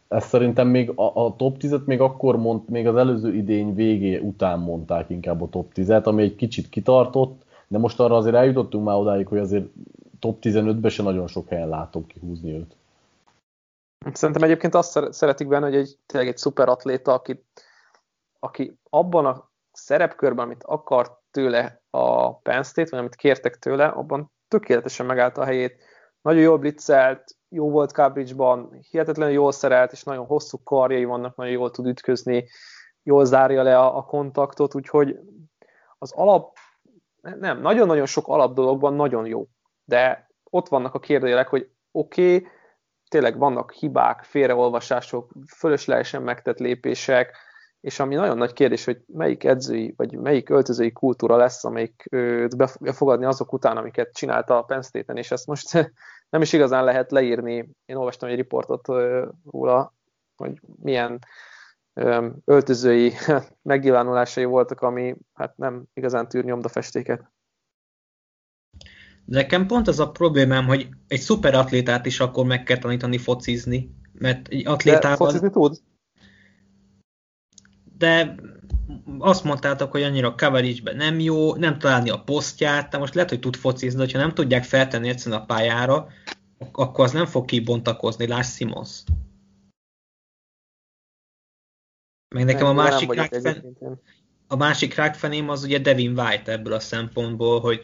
[0.08, 4.18] Ezt szerintem még a, a top 10-et még akkor mond, még az előző idény végé
[4.18, 8.84] után mondták inkább a top 10-et, ami egy kicsit kitartott, de most arra azért eljutottunk
[8.84, 9.66] már odáig, hogy azért
[10.18, 12.76] top 15-ben se nagyon sok helyen látom kihúzni őt.
[14.12, 17.44] Szerintem egyébként azt szeretik benne, hogy egy, tényleg egy szuper atléta, aki,
[18.38, 19.49] aki abban a
[19.84, 25.44] szerepkörben, amit akart tőle a Penn State, vagy amit kértek tőle, abban tökéletesen megállta a
[25.44, 25.82] helyét.
[26.22, 31.52] Nagyon jól blitzelt, jó volt coverage-ban, hihetetlenül jól szerelt, és nagyon hosszú karjai vannak, nagyon
[31.52, 32.48] jól tud ütközni,
[33.02, 35.18] jól zárja le a, a kontaktot, úgyhogy
[35.98, 36.56] az alap,
[37.20, 39.46] nem, nagyon-nagyon sok alap dologban nagyon jó,
[39.84, 42.48] de ott vannak a kérdőjelek, hogy oké, okay,
[43.08, 47.36] tényleg vannak hibák, félreolvasások, fölöslegesen megtett lépések,
[47.80, 52.56] és ami nagyon nagy kérdés, hogy melyik edzői, vagy melyik öltözői kultúra lesz, amelyik őt
[52.56, 55.92] be fogja fogadni azok után, amiket csinálta a Penn State-en, és ezt most
[56.30, 57.68] nem is igazán lehet leírni.
[57.84, 58.86] Én olvastam egy riportot
[59.50, 59.94] róla,
[60.36, 61.18] hogy milyen
[62.44, 63.12] öltözői
[63.62, 67.30] megnyilvánulásai voltak, ami hát nem igazán tűr nyomdafestéket.
[69.24, 74.48] Nekem pont az a problémám, hogy egy szuperatlétát is akkor meg kell tanítani focizni, mert
[74.48, 75.10] egy atlétával...
[75.10, 75.76] De focizni tud?
[78.00, 78.34] De
[79.18, 83.40] azt mondtátok, hogy annyira coverage nem jó, nem találni a posztját, de most lehet, hogy
[83.40, 86.08] tud focizni, de ha nem tudják feltenni egyszerűen a pályára,
[86.72, 89.02] akkor az nem fog kibontakozni, láss Simons.
[92.34, 93.76] Meg nekem nem, a másik rákfen,
[94.46, 97.80] a másik rákfeném az ugye Devin White ebből a szempontból, hogy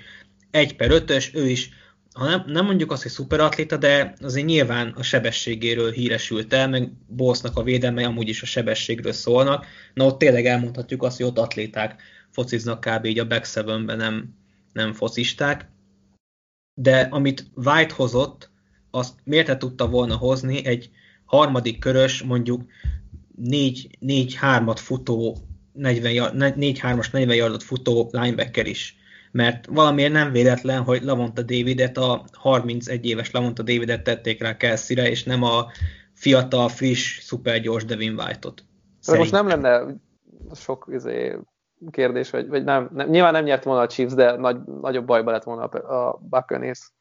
[0.51, 1.71] egy per ötös, ő is
[2.17, 6.93] ha nem, nem mondjuk azt, hogy szuperatléta, de azért nyilván a sebességéről híresült el, meg
[7.07, 9.67] Bolsznak a védelme amúgy is a sebességről szólnak.
[9.95, 13.05] Na ott tényleg elmondhatjuk azt, hogy ott atléták fociznak kb.
[13.05, 14.35] így a back nem,
[14.73, 15.69] nem focisták.
[16.75, 18.51] De amit White hozott,
[18.91, 20.91] azt miért tudta volna hozni egy
[21.25, 22.63] harmadik körös, mondjuk
[23.43, 25.37] 4-3-at futó,
[25.79, 28.97] 4-3-as 40 yardot futó linebacker is
[29.37, 34.97] mert valamiért nem véletlen, hogy Lavonta Davidet, a 31 éves Lavonta Davidet tették rá kelsey
[34.97, 35.67] és nem a
[36.13, 38.65] fiatal, friss, szupergyors Devin White-ot.
[39.07, 39.97] Most nem lenne
[40.55, 41.37] sok izé,
[41.91, 45.31] kérdés, vagy, vagy nem, nem, nyilván nem nyert volna a Chiefs, de nagy, nagyobb bajba
[45.31, 46.93] lett volna a, a Buccaneers.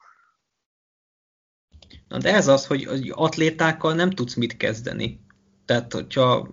[2.07, 5.25] Na de ez az, hogy atlétákkal nem tudsz mit kezdeni.
[5.65, 6.47] Tehát, hogyha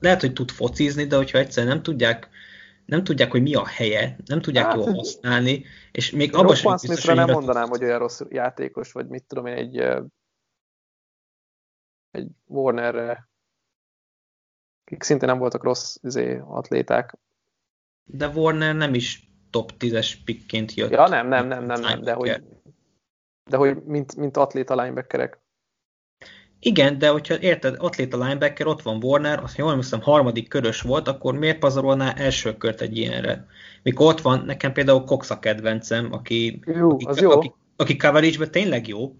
[0.00, 2.28] lehet, hogy tud focizni, de hogyha egyszer nem tudják
[2.84, 6.72] nem tudják, hogy mi a helye, nem tudják hát, jól használni, és még abban sem
[6.72, 9.76] biztos, hogy nem mondanám, hogy olyan rossz játékos, vagy mit tudom én, egy,
[12.10, 13.28] egy Warnerre,
[14.84, 17.18] akik szinte nem voltak rossz izé, atléták.
[18.04, 20.90] De Warner nem is top 10-es pickként jött.
[20.90, 22.42] Ja, nem, nem, nem, nem, nem de hogy,
[23.50, 25.43] de hogy mint, mint atléta linebackerek.
[26.64, 31.08] Igen, de hogyha érted, atléta linebacker, ott van Warner, azt jól hiszem harmadik körös volt,
[31.08, 33.46] akkor miért pazarolná első kört egy ilyenre?
[33.82, 37.30] Mikor ott van, nekem például Cox a kedvencem, aki, jó, aki, az jó.
[37.30, 39.16] aki, aki coverage tényleg jó,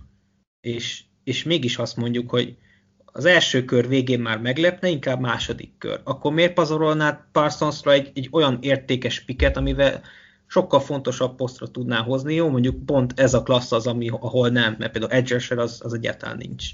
[0.61, 2.57] és, és mégis azt mondjuk, hogy
[3.05, 6.01] az első kör végén már meglepne, inkább második kör.
[6.05, 10.03] Akkor miért pazarolnád Parsonsra egy, egy olyan értékes piket, amivel
[10.47, 14.77] sokkal fontosabb posztra tudná hozni, jó, mondjuk pont ez a klassz az, ami, ahol nem,
[14.79, 16.65] mert például edge az, az egyáltalán nincs.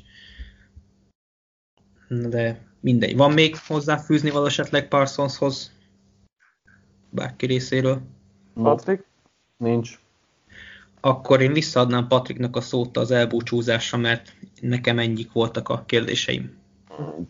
[2.10, 3.16] De mindegy.
[3.16, 5.72] Van még hozzáfűzni való esetleg Parsonshoz?
[7.10, 8.00] Bárki részéről?
[8.54, 9.04] Patrick?
[9.56, 10.00] Nincs.
[11.00, 16.58] Akkor én visszaadnám Patricknak a szót az elbúcsúzásra, mert nekem ennyik voltak a kérdéseim.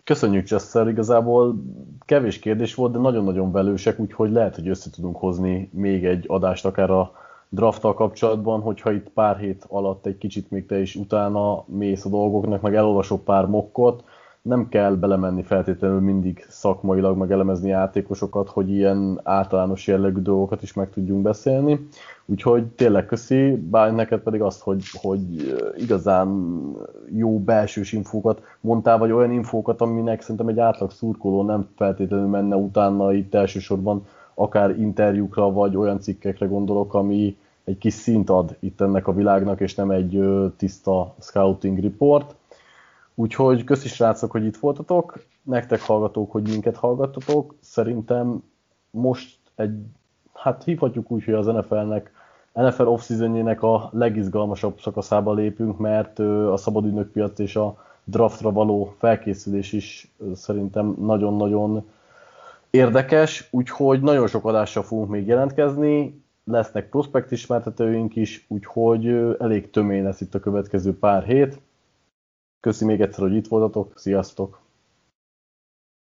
[0.05, 1.65] Köszönjük, Chester, igazából
[2.05, 6.65] kevés kérdés volt, de nagyon-nagyon velősek, úgyhogy lehet, hogy össze tudunk hozni még egy adást
[6.65, 7.13] akár a
[7.49, 12.09] drafttal kapcsolatban, hogyha itt pár hét alatt egy kicsit még te is utána mész a
[12.09, 14.05] dolgoknak, meg elolvasok pár mokkot,
[14.51, 20.73] nem kell belemenni feltétlenül mindig szakmailag, meg elemezni játékosokat, hogy ilyen általános jellegű dolgokat is
[20.73, 21.89] meg tudjunk beszélni.
[22.27, 25.21] Úgyhogy tényleg köszi, bár neked pedig azt, hogy, hogy
[25.77, 26.29] igazán
[27.11, 32.57] jó belsős infókat mondtál, vagy olyan infókat, aminek szerintem egy átlag szurkoló nem feltétlenül menne
[32.57, 34.05] utána itt elsősorban
[34.35, 39.61] akár interjúkra, vagy olyan cikkekre gondolok, ami egy kis szint ad itt ennek a világnak,
[39.61, 40.25] és nem egy
[40.57, 42.35] tiszta scouting report.
[43.21, 47.55] Úgyhogy köszi srácok, hogy itt voltatok, nektek hallgatók, hogy minket hallgattatok.
[47.61, 48.43] Szerintem
[48.91, 49.75] most egy,
[50.35, 52.13] hát hívhatjuk úgy, hogy az NFL-nek,
[52.53, 53.11] NFL off
[53.61, 61.91] a legizgalmasabb szakaszába lépünk, mert a szabadügynök és a draftra való felkészülés is szerintem nagyon-nagyon
[62.71, 69.07] érdekes, úgyhogy nagyon sok adással fogunk még jelentkezni, lesznek prospekt ismertetőink is, úgyhogy
[69.39, 71.61] elég tömény lesz itt a következő pár hét.
[72.61, 73.99] Köszi még egyszer, hogy itt voltatok.
[73.99, 74.61] Sziasztok!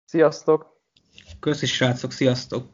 [0.04, 0.80] Sziasztok!
[1.40, 2.66] Köszi srácok, sziasztok!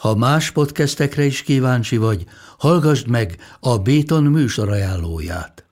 [0.00, 2.26] Ha más podcastekre is kíváncsi vagy,
[2.58, 5.71] hallgassd meg a Béton műsor ajánlóját.